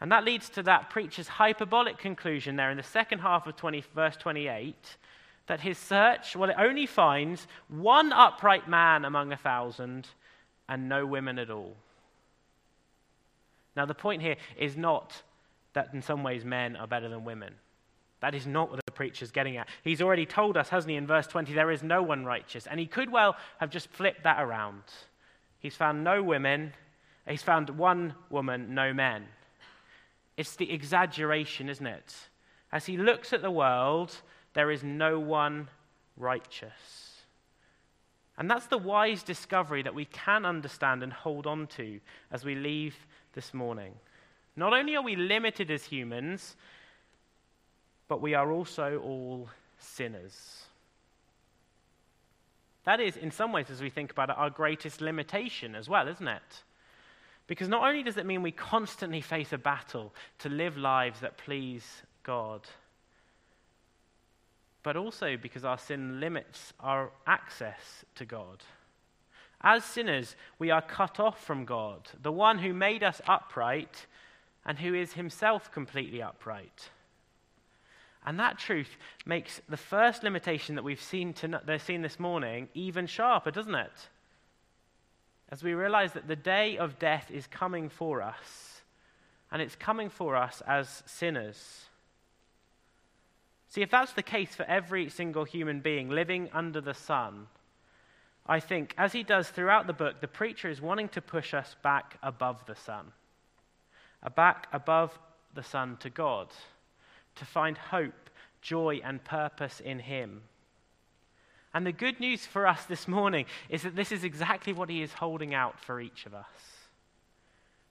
And 0.00 0.10
that 0.10 0.24
leads 0.24 0.48
to 0.50 0.62
that 0.64 0.90
preacher's 0.90 1.28
hyperbolic 1.28 1.98
conclusion 1.98 2.56
there 2.56 2.70
in 2.70 2.76
the 2.76 2.82
second 2.82 3.20
half 3.20 3.46
of 3.46 3.56
20, 3.56 3.84
verse 3.94 4.16
28 4.16 4.96
that 5.46 5.60
his 5.60 5.78
search, 5.78 6.34
well, 6.34 6.50
it 6.50 6.56
only 6.58 6.86
finds 6.86 7.46
one 7.68 8.12
upright 8.12 8.68
man 8.68 9.04
among 9.04 9.32
a 9.32 9.36
thousand 9.36 10.08
and 10.68 10.88
no 10.88 11.06
women 11.06 11.38
at 11.38 11.50
all. 11.50 11.76
Now, 13.76 13.86
the 13.86 13.94
point 13.94 14.22
here 14.22 14.36
is 14.56 14.76
not 14.76 15.22
that 15.72 15.90
in 15.92 16.02
some 16.02 16.22
ways 16.22 16.44
men 16.44 16.76
are 16.76 16.86
better 16.86 17.08
than 17.08 17.24
women. 17.24 17.54
That 18.20 18.34
is 18.34 18.46
not 18.46 18.70
what 18.70 18.80
the 18.86 18.92
preacher's 18.92 19.30
getting 19.30 19.56
at. 19.56 19.68
He's 19.82 20.00
already 20.00 20.24
told 20.24 20.56
us, 20.56 20.70
hasn't 20.70 20.90
he, 20.90 20.96
in 20.96 21.06
verse 21.06 21.26
20, 21.26 21.52
there 21.52 21.70
is 21.70 21.82
no 21.82 22.02
one 22.02 22.24
righteous. 22.24 22.66
And 22.66 22.80
he 22.80 22.86
could 22.86 23.10
well 23.10 23.36
have 23.58 23.70
just 23.70 23.90
flipped 23.90 24.22
that 24.24 24.40
around. 24.40 24.82
He's 25.58 25.76
found 25.76 26.04
no 26.04 26.22
women, 26.22 26.72
he's 27.28 27.42
found 27.42 27.68
one 27.70 28.14
woman, 28.30 28.74
no 28.74 28.94
men. 28.94 29.26
It's 30.36 30.56
the 30.56 30.72
exaggeration, 30.72 31.68
isn't 31.68 31.86
it? 31.86 32.14
As 32.72 32.86
he 32.86 32.96
looks 32.96 33.32
at 33.32 33.42
the 33.42 33.50
world, 33.50 34.16
there 34.54 34.70
is 34.70 34.82
no 34.82 35.18
one 35.18 35.68
righteous. 36.16 37.03
And 38.36 38.50
that's 38.50 38.66
the 38.66 38.78
wise 38.78 39.22
discovery 39.22 39.82
that 39.82 39.94
we 39.94 40.06
can 40.06 40.44
understand 40.44 41.02
and 41.02 41.12
hold 41.12 41.46
on 41.46 41.68
to 41.68 42.00
as 42.32 42.44
we 42.44 42.54
leave 42.54 42.96
this 43.34 43.54
morning. 43.54 43.94
Not 44.56 44.72
only 44.72 44.96
are 44.96 45.02
we 45.02 45.16
limited 45.16 45.70
as 45.70 45.84
humans, 45.84 46.56
but 48.08 48.20
we 48.20 48.34
are 48.34 48.50
also 48.50 48.98
all 48.98 49.48
sinners. 49.78 50.64
That 52.84 53.00
is, 53.00 53.16
in 53.16 53.30
some 53.30 53.52
ways, 53.52 53.70
as 53.70 53.80
we 53.80 53.90
think 53.90 54.10
about 54.10 54.30
it, 54.30 54.36
our 54.36 54.50
greatest 54.50 55.00
limitation 55.00 55.74
as 55.74 55.88
well, 55.88 56.06
isn't 56.08 56.28
it? 56.28 56.62
Because 57.46 57.68
not 57.68 57.86
only 57.86 58.02
does 58.02 58.16
it 58.16 58.26
mean 58.26 58.42
we 58.42 58.52
constantly 58.52 59.20
face 59.20 59.52
a 59.52 59.58
battle 59.58 60.12
to 60.40 60.48
live 60.48 60.76
lives 60.76 61.20
that 61.20 61.38
please 61.38 61.84
God, 62.22 62.62
but 64.84 64.96
also 64.96 65.36
because 65.36 65.64
our 65.64 65.78
sin 65.78 66.20
limits 66.20 66.72
our 66.78 67.10
access 67.26 68.04
to 68.14 68.24
God. 68.24 68.62
As 69.60 69.82
sinners, 69.82 70.36
we 70.58 70.70
are 70.70 70.82
cut 70.82 71.18
off 71.18 71.42
from 71.42 71.64
God, 71.64 72.10
the 72.22 72.30
one 72.30 72.58
who 72.58 72.74
made 72.74 73.02
us 73.02 73.20
upright 73.26 74.06
and 74.64 74.78
who 74.78 74.94
is 74.94 75.14
himself 75.14 75.72
completely 75.72 76.22
upright. 76.22 76.90
And 78.26 78.38
that 78.38 78.58
truth 78.58 78.96
makes 79.26 79.60
the 79.68 79.76
first 79.76 80.22
limitation 80.22 80.74
that 80.74 80.84
we've 80.84 81.02
seen, 81.02 81.32
to, 81.34 81.60
seen 81.78 82.02
this 82.02 82.20
morning 82.20 82.68
even 82.74 83.06
sharper, 83.06 83.50
doesn't 83.50 83.74
it? 83.74 84.08
As 85.50 85.62
we 85.62 85.72
realize 85.72 86.12
that 86.12 86.28
the 86.28 86.36
day 86.36 86.76
of 86.76 86.98
death 86.98 87.30
is 87.30 87.46
coming 87.46 87.88
for 87.88 88.22
us, 88.22 88.82
and 89.50 89.62
it's 89.62 89.76
coming 89.76 90.10
for 90.10 90.36
us 90.36 90.62
as 90.66 91.02
sinners. 91.06 91.86
See, 93.74 93.82
if 93.82 93.90
that's 93.90 94.12
the 94.12 94.22
case 94.22 94.54
for 94.54 94.62
every 94.66 95.08
single 95.08 95.42
human 95.42 95.80
being 95.80 96.08
living 96.08 96.48
under 96.52 96.80
the 96.80 96.94
sun, 96.94 97.48
I 98.46 98.60
think, 98.60 98.94
as 98.96 99.12
he 99.12 99.24
does 99.24 99.48
throughout 99.48 99.88
the 99.88 99.92
book, 99.92 100.20
the 100.20 100.28
preacher 100.28 100.70
is 100.70 100.80
wanting 100.80 101.08
to 101.08 101.20
push 101.20 101.52
us 101.52 101.74
back 101.82 102.16
above 102.22 102.64
the 102.66 102.76
sun, 102.76 103.06
back 104.36 104.68
above 104.72 105.18
the 105.54 105.64
sun 105.64 105.96
to 106.02 106.08
God, 106.08 106.50
to 107.34 107.44
find 107.44 107.76
hope, 107.76 108.30
joy, 108.62 109.00
and 109.02 109.24
purpose 109.24 109.80
in 109.80 109.98
him. 109.98 110.42
And 111.74 111.84
the 111.84 111.90
good 111.90 112.20
news 112.20 112.46
for 112.46 112.68
us 112.68 112.84
this 112.84 113.08
morning 113.08 113.44
is 113.68 113.82
that 113.82 113.96
this 113.96 114.12
is 114.12 114.22
exactly 114.22 114.72
what 114.72 114.88
he 114.88 115.02
is 115.02 115.14
holding 115.14 115.52
out 115.52 115.80
for 115.80 116.00
each 116.00 116.26
of 116.26 116.34
us. 116.34 116.46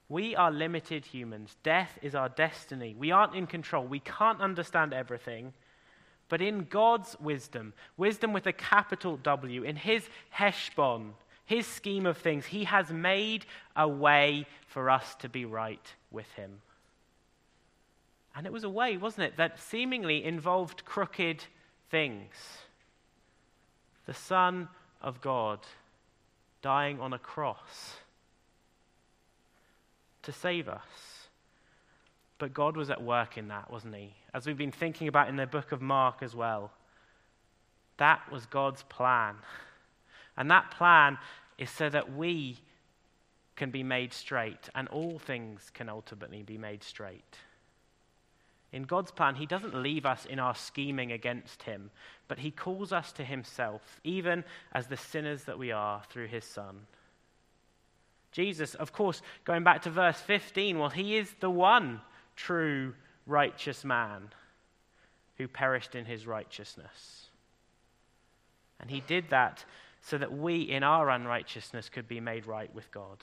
We 0.08 0.34
are 0.34 0.50
limited 0.50 1.04
humans. 1.04 1.58
Death 1.62 1.98
is 2.00 2.14
our 2.14 2.30
destiny. 2.30 2.94
We 2.98 3.10
aren't 3.10 3.34
in 3.34 3.46
control. 3.46 3.84
We 3.84 4.00
can't 4.00 4.40
understand 4.40 4.94
everything. 4.94 5.52
But 6.28 6.40
in 6.40 6.66
God's 6.70 7.16
wisdom, 7.20 7.72
wisdom 7.96 8.32
with 8.32 8.46
a 8.46 8.52
capital 8.52 9.16
W, 9.18 9.62
in 9.62 9.76
His 9.76 10.08
Heshbon, 10.30 11.14
His 11.44 11.66
scheme 11.66 12.06
of 12.06 12.18
things, 12.18 12.46
He 12.46 12.64
has 12.64 12.90
made 12.90 13.46
a 13.76 13.86
way 13.86 14.46
for 14.66 14.90
us 14.90 15.14
to 15.16 15.28
be 15.28 15.44
right 15.44 15.94
with 16.10 16.30
Him. 16.32 16.60
And 18.34 18.46
it 18.46 18.52
was 18.52 18.64
a 18.64 18.68
way, 18.68 18.96
wasn't 18.96 19.28
it, 19.28 19.36
that 19.36 19.60
seemingly 19.60 20.24
involved 20.24 20.84
crooked 20.84 21.44
things. 21.90 22.34
The 24.06 24.14
Son 24.14 24.68
of 25.00 25.20
God 25.20 25.60
dying 26.62 27.00
on 27.00 27.12
a 27.12 27.18
cross 27.18 27.94
to 30.22 30.32
save 30.32 30.68
us. 30.68 31.13
But 32.44 32.52
God 32.52 32.76
was 32.76 32.90
at 32.90 33.02
work 33.02 33.38
in 33.38 33.48
that, 33.48 33.70
wasn't 33.70 33.94
He? 33.94 34.12
As 34.34 34.46
we've 34.46 34.58
been 34.58 34.70
thinking 34.70 35.08
about 35.08 35.30
in 35.30 35.36
the 35.36 35.46
book 35.46 35.72
of 35.72 35.80
Mark 35.80 36.22
as 36.22 36.34
well. 36.34 36.72
That 37.96 38.20
was 38.30 38.44
God's 38.44 38.82
plan. 38.82 39.36
And 40.36 40.50
that 40.50 40.70
plan 40.70 41.16
is 41.56 41.70
so 41.70 41.88
that 41.88 42.14
we 42.14 42.58
can 43.56 43.70
be 43.70 43.82
made 43.82 44.12
straight 44.12 44.68
and 44.74 44.88
all 44.88 45.18
things 45.18 45.70
can 45.72 45.88
ultimately 45.88 46.42
be 46.42 46.58
made 46.58 46.84
straight. 46.84 47.38
In 48.74 48.82
God's 48.82 49.10
plan, 49.10 49.36
He 49.36 49.46
doesn't 49.46 49.74
leave 49.74 50.04
us 50.04 50.26
in 50.26 50.38
our 50.38 50.54
scheming 50.54 51.12
against 51.12 51.62
Him, 51.62 51.90
but 52.28 52.40
He 52.40 52.50
calls 52.50 52.92
us 52.92 53.10
to 53.12 53.24
Himself, 53.24 54.02
even 54.04 54.44
as 54.74 54.88
the 54.88 54.98
sinners 54.98 55.44
that 55.44 55.58
we 55.58 55.72
are 55.72 56.02
through 56.10 56.26
His 56.26 56.44
Son. 56.44 56.80
Jesus, 58.32 58.74
of 58.74 58.92
course, 58.92 59.22
going 59.46 59.64
back 59.64 59.80
to 59.84 59.90
verse 59.90 60.20
15, 60.20 60.78
well, 60.78 60.90
He 60.90 61.16
is 61.16 61.32
the 61.40 61.48
one 61.48 62.02
true 62.36 62.94
righteous 63.26 63.84
man 63.84 64.28
who 65.36 65.48
perished 65.48 65.94
in 65.94 66.04
His 66.04 66.26
righteousness. 66.26 67.28
And 68.80 68.90
He 68.90 69.00
did 69.00 69.30
that 69.30 69.64
so 70.02 70.18
that 70.18 70.32
we, 70.32 70.62
in 70.62 70.82
our 70.82 71.10
unrighteousness, 71.10 71.88
could 71.88 72.06
be 72.06 72.20
made 72.20 72.46
right 72.46 72.72
with 72.74 72.90
God. 72.90 73.18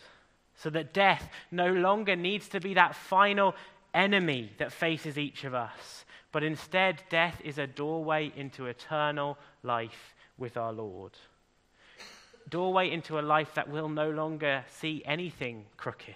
So 0.56 0.70
that 0.72 0.94
death 0.94 1.30
no 1.52 1.72
longer 1.72 2.16
needs 2.16 2.48
to 2.50 2.60
be 2.60 2.74
that 2.74 2.96
final 2.96 3.56
enemy 3.94 4.52
that 4.58 4.72
faces 4.72 5.18
each 5.18 5.44
of 5.44 5.54
us, 5.54 6.06
but 6.32 6.44
instead, 6.44 7.04
death 7.10 7.42
is 7.44 7.58
a 7.58 7.68
doorway 7.68 8.32
into 8.36 8.68
eternal 8.68 9.38
life 9.64 10.16
with 10.38 10.58
our 10.58 10.72
Lord. 10.72 11.12
Doorway 12.50 12.90
into 12.90 13.20
a 13.20 13.22
life 13.22 13.54
that 13.56 13.70
will 13.70 13.90
no 13.90 14.10
longer 14.10 14.64
see 14.70 15.04
anything 15.06 15.66
crooked. 15.78 16.16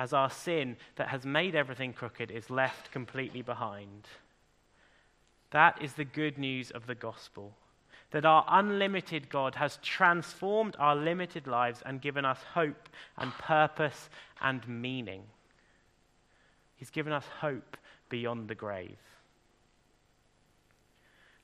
As 0.00 0.14
our 0.14 0.30
sin 0.30 0.78
that 0.96 1.08
has 1.08 1.26
made 1.26 1.54
everything 1.54 1.92
crooked 1.92 2.30
is 2.30 2.48
left 2.48 2.90
completely 2.90 3.42
behind. 3.42 4.08
That 5.50 5.82
is 5.82 5.92
the 5.92 6.06
good 6.06 6.38
news 6.38 6.70
of 6.70 6.86
the 6.86 6.94
gospel. 6.94 7.52
That 8.12 8.24
our 8.24 8.46
unlimited 8.48 9.28
God 9.28 9.56
has 9.56 9.78
transformed 9.82 10.74
our 10.78 10.96
limited 10.96 11.46
lives 11.46 11.82
and 11.84 12.00
given 12.00 12.24
us 12.24 12.38
hope 12.54 12.88
and 13.18 13.30
purpose 13.32 14.08
and 14.40 14.66
meaning. 14.66 15.24
He's 16.76 16.90
given 16.90 17.12
us 17.12 17.26
hope 17.40 17.76
beyond 18.08 18.48
the 18.48 18.54
grave. 18.54 18.96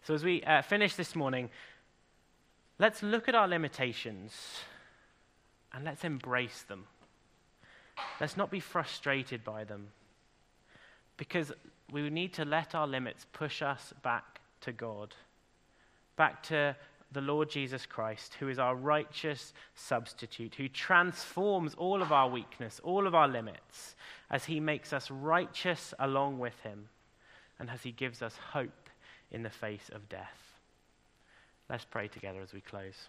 So, 0.05 0.15
as 0.15 0.25
we 0.25 0.43
uh, 0.45 0.63
finish 0.63 0.95
this 0.95 1.15
morning, 1.15 1.51
let's 2.79 3.03
look 3.03 3.29
at 3.29 3.35
our 3.35 3.47
limitations 3.47 4.33
and 5.75 5.85
let's 5.85 6.05
embrace 6.05 6.63
them. 6.63 6.87
Let's 8.21 8.37
not 8.37 8.51
be 8.51 8.61
frustrated 8.61 9.45
by 9.45 9.65
them 9.65 9.89
because 11.17 11.53
we 11.93 12.09
need 12.11 12.33
to 12.35 12.45
let 12.45 12.75
our 12.75 12.87
limits 12.87 13.27
push 13.33 13.63
us 13.63 13.93
back 14.03 14.41
to 14.63 14.73
God, 14.73 15.15
back 16.17 16.43
to 16.45 16.77
the 17.13 17.21
Lord 17.21 17.49
Jesus 17.49 17.87
Christ, 17.87 18.35
who 18.41 18.49
is 18.49 18.59
our 18.59 18.75
righteous 18.75 19.55
substitute, 19.75 20.55
who 20.57 20.69
transforms 20.69 21.75
all 21.75 22.03
of 22.03 22.13
our 22.13 22.29
weakness, 22.29 22.81
all 22.83 23.07
of 23.07 23.15
our 23.15 23.29
limits, 23.29 23.95
as 24.31 24.45
he 24.45 24.61
makes 24.61 24.93
us 24.93 25.11
righteous 25.11 25.95
along 25.99 26.39
with 26.39 26.59
him 26.61 26.89
and 27.59 27.71
as 27.71 27.83
he 27.83 27.93
gives 27.93 28.23
us 28.23 28.37
hope 28.53 28.91
in 29.31 29.43
the 29.43 29.51
face 29.51 29.89
of 29.93 30.09
death. 30.09 30.59
Let's 31.71 31.85
pray 31.85 32.09
together 32.09 32.41
as 32.43 32.53
we 32.53 32.61
close. 32.61 33.09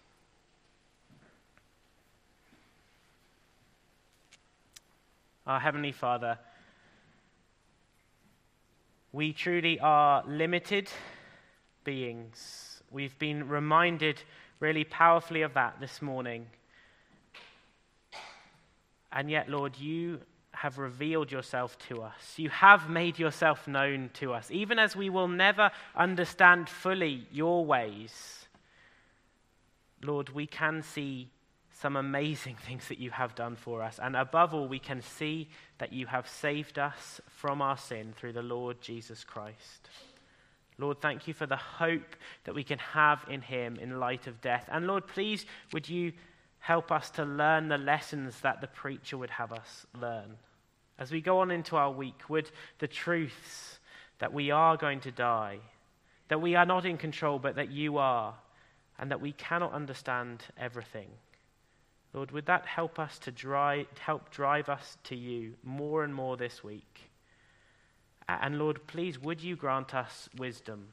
Our 5.48 5.58
Heavenly 5.58 5.92
Father, 5.92 6.38
we 9.12 9.32
truly 9.32 9.80
are 9.80 10.22
limited 10.28 10.90
beings. 11.84 12.82
We've 12.90 13.18
been 13.18 13.48
reminded 13.48 14.22
really 14.60 14.84
powerfully 14.84 15.40
of 15.40 15.54
that 15.54 15.80
this 15.80 16.02
morning. 16.02 16.48
And 19.10 19.30
yet, 19.30 19.48
Lord, 19.48 19.78
you 19.78 20.20
have 20.52 20.76
revealed 20.76 21.32
yourself 21.32 21.78
to 21.88 22.02
us. 22.02 22.34
You 22.36 22.50
have 22.50 22.90
made 22.90 23.18
yourself 23.18 23.66
known 23.66 24.10
to 24.14 24.34
us, 24.34 24.50
even 24.50 24.78
as 24.78 24.94
we 24.94 25.08
will 25.08 25.28
never 25.28 25.70
understand 25.96 26.68
fully 26.68 27.26
your 27.32 27.64
ways. 27.64 28.46
Lord, 30.02 30.28
we 30.28 30.46
can 30.46 30.82
see 30.82 31.30
some 31.80 31.94
amazing 31.94 32.56
things 32.56 32.88
that 32.88 32.98
you 32.98 33.10
have 33.10 33.36
done 33.36 33.54
for 33.54 33.82
us. 33.82 34.00
And 34.02 34.16
above 34.16 34.52
all, 34.52 34.66
we 34.66 34.80
can 34.80 35.00
see 35.00 35.48
that 35.78 35.92
you 35.92 36.06
have 36.06 36.28
saved 36.28 36.76
us 36.76 37.20
from 37.28 37.62
our 37.62 37.76
sin 37.76 38.14
through 38.16 38.32
the 38.32 38.42
Lord 38.42 38.80
Jesus 38.80 39.22
Christ. 39.22 39.88
Lord, 40.76 41.00
thank 41.00 41.28
you 41.28 41.34
for 41.34 41.46
the 41.46 41.56
hope 41.56 42.16
that 42.44 42.54
we 42.54 42.64
can 42.64 42.80
have 42.80 43.24
in 43.28 43.42
him 43.42 43.76
in 43.80 44.00
light 44.00 44.26
of 44.26 44.40
death. 44.40 44.68
And 44.72 44.88
Lord, 44.88 45.06
please, 45.06 45.46
would 45.72 45.88
you 45.88 46.12
help 46.58 46.90
us 46.90 47.10
to 47.10 47.24
learn 47.24 47.68
the 47.68 47.78
lessons 47.78 48.40
that 48.40 48.60
the 48.60 48.66
preacher 48.66 49.16
would 49.16 49.30
have 49.30 49.52
us 49.52 49.86
learn? 50.00 50.36
As 50.98 51.12
we 51.12 51.20
go 51.20 51.38
on 51.40 51.52
into 51.52 51.76
our 51.76 51.92
week, 51.92 52.28
would 52.28 52.50
the 52.80 52.88
truths 52.88 53.78
that 54.18 54.32
we 54.32 54.50
are 54.50 54.76
going 54.76 54.98
to 55.00 55.12
die, 55.12 55.58
that 56.26 56.42
we 56.42 56.56
are 56.56 56.66
not 56.66 56.84
in 56.84 56.96
control, 56.96 57.38
but 57.38 57.54
that 57.54 57.70
you 57.70 57.98
are, 57.98 58.34
and 58.98 59.12
that 59.12 59.20
we 59.20 59.30
cannot 59.30 59.72
understand 59.72 60.42
everything. 60.58 61.08
Lord, 62.14 62.30
would 62.30 62.46
that 62.46 62.66
help 62.66 62.98
us 62.98 63.18
to 63.20 63.30
drive, 63.30 63.86
help 64.00 64.30
drive 64.30 64.68
us 64.68 64.96
to 65.04 65.16
you 65.16 65.54
more 65.62 66.04
and 66.04 66.14
more 66.14 66.36
this 66.36 66.64
week? 66.64 67.10
And 68.28 68.58
Lord, 68.58 68.86
please, 68.86 69.18
would 69.18 69.42
you 69.42 69.56
grant 69.56 69.94
us 69.94 70.28
wisdom? 70.36 70.88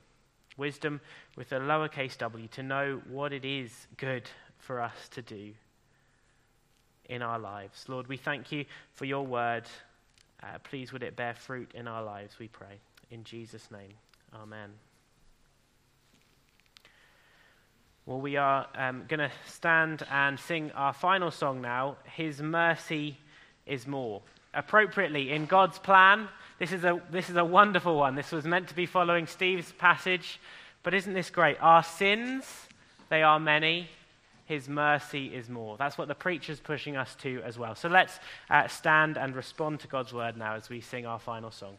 Wisdom 0.57 1.01
with 1.35 1.51
a 1.51 1.59
lowercase 1.59 2.17
w 2.17 2.47
to 2.49 2.63
know 2.63 3.01
what 3.09 3.33
it 3.33 3.43
is 3.43 3.87
good 3.97 4.29
for 4.57 4.81
us 4.81 5.09
to 5.09 5.21
do 5.21 5.53
in 7.09 7.21
our 7.21 7.39
lives. 7.39 7.85
Lord, 7.87 8.07
we 8.07 8.17
thank 8.17 8.51
you 8.51 8.65
for 8.93 9.05
your 9.05 9.25
word. 9.25 9.63
Uh, 10.41 10.57
please, 10.63 10.93
would 10.93 11.03
it 11.03 11.15
bear 11.15 11.33
fruit 11.33 11.71
in 11.73 11.87
our 11.87 12.03
lives, 12.03 12.39
we 12.39 12.47
pray. 12.47 12.79
In 13.11 13.23
Jesus' 13.23 13.69
name, 13.69 13.93
amen. 14.33 14.71
Well, 18.05 18.21
we 18.21 18.35
are 18.37 18.67
um, 18.75 19.05
going 19.07 19.19
to 19.19 19.31
stand 19.47 20.05
and 20.11 20.39
sing 20.39 20.71
our 20.75 20.93
final 20.93 21.31
song 21.31 21.61
now 21.61 21.97
His 22.03 22.39
Mercy 22.39 23.17
is 23.65 23.87
More. 23.87 24.21
Appropriately, 24.53 25.31
in 25.31 25.47
God's 25.47 25.79
plan, 25.79 26.27
this 26.59 26.71
is, 26.71 26.83
a, 26.83 27.01
this 27.09 27.31
is 27.31 27.35
a 27.35 27.43
wonderful 27.43 27.97
one. 27.97 28.13
This 28.13 28.31
was 28.31 28.45
meant 28.45 28.67
to 28.67 28.75
be 28.75 28.85
following 28.85 29.25
Steve's 29.25 29.71
passage, 29.71 30.39
but 30.83 30.93
isn't 30.93 31.15
this 31.15 31.31
great? 31.31 31.57
Our 31.61 31.81
sins, 31.81 32.45
they 33.09 33.23
are 33.23 33.39
many, 33.39 33.89
his 34.45 34.69
mercy 34.69 35.33
is 35.33 35.49
more. 35.49 35.75
That's 35.75 35.97
what 35.97 36.07
the 36.07 36.13
preacher's 36.13 36.59
pushing 36.59 36.95
us 36.95 37.15
to 37.21 37.41
as 37.43 37.57
well. 37.57 37.73
So 37.73 37.89
let's 37.89 38.19
uh, 38.51 38.67
stand 38.67 39.17
and 39.17 39.35
respond 39.35 39.79
to 39.79 39.87
God's 39.87 40.13
word 40.13 40.37
now 40.37 40.53
as 40.53 40.69
we 40.69 40.79
sing 40.79 41.07
our 41.07 41.17
final 41.17 41.49
song. 41.49 41.77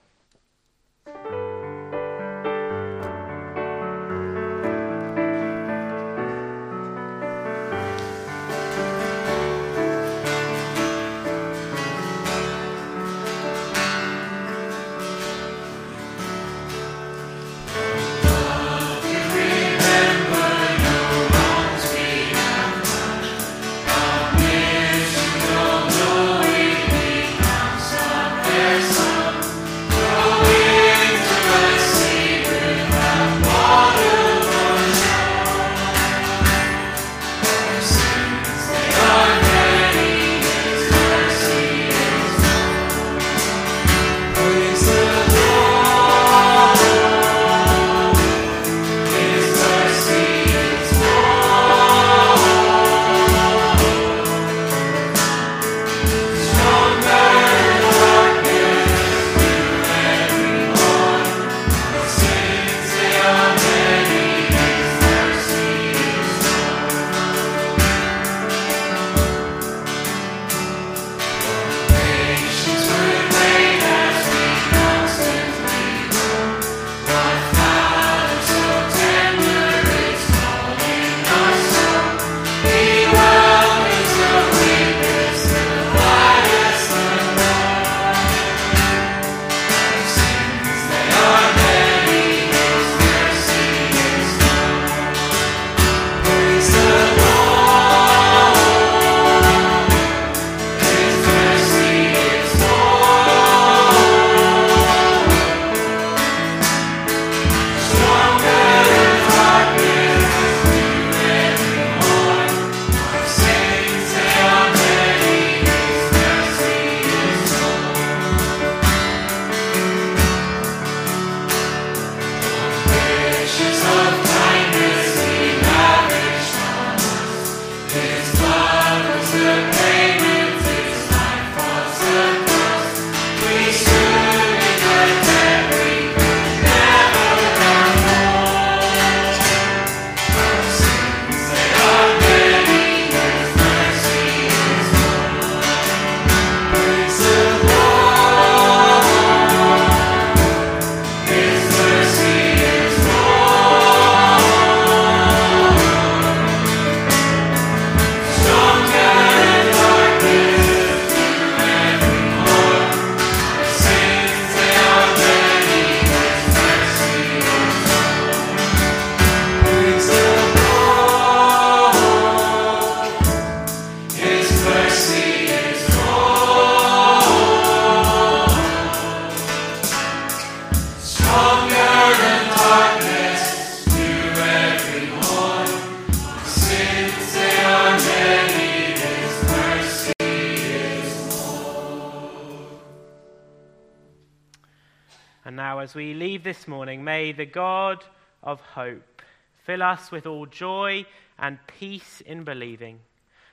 May 197.27 197.33
the 197.33 197.45
God 197.45 198.05
of 198.41 198.61
hope 198.61 199.21
fill 199.65 199.83
us 199.83 200.13
with 200.13 200.27
all 200.27 200.47
joy 200.47 201.05
and 201.41 201.59
peace 201.67 202.21
in 202.25 202.45
believing, 202.45 203.01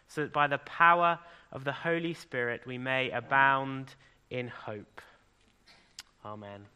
so 0.07 0.21
that 0.21 0.31
by 0.31 0.45
the 0.45 0.59
power 0.59 1.17
of 1.51 1.63
the 1.63 1.71
Holy 1.71 2.13
Spirit 2.13 2.61
we 2.67 2.77
may 2.77 3.09
abound 3.09 3.95
in 4.29 4.47
hope. 4.47 5.01
Amen. 6.23 6.72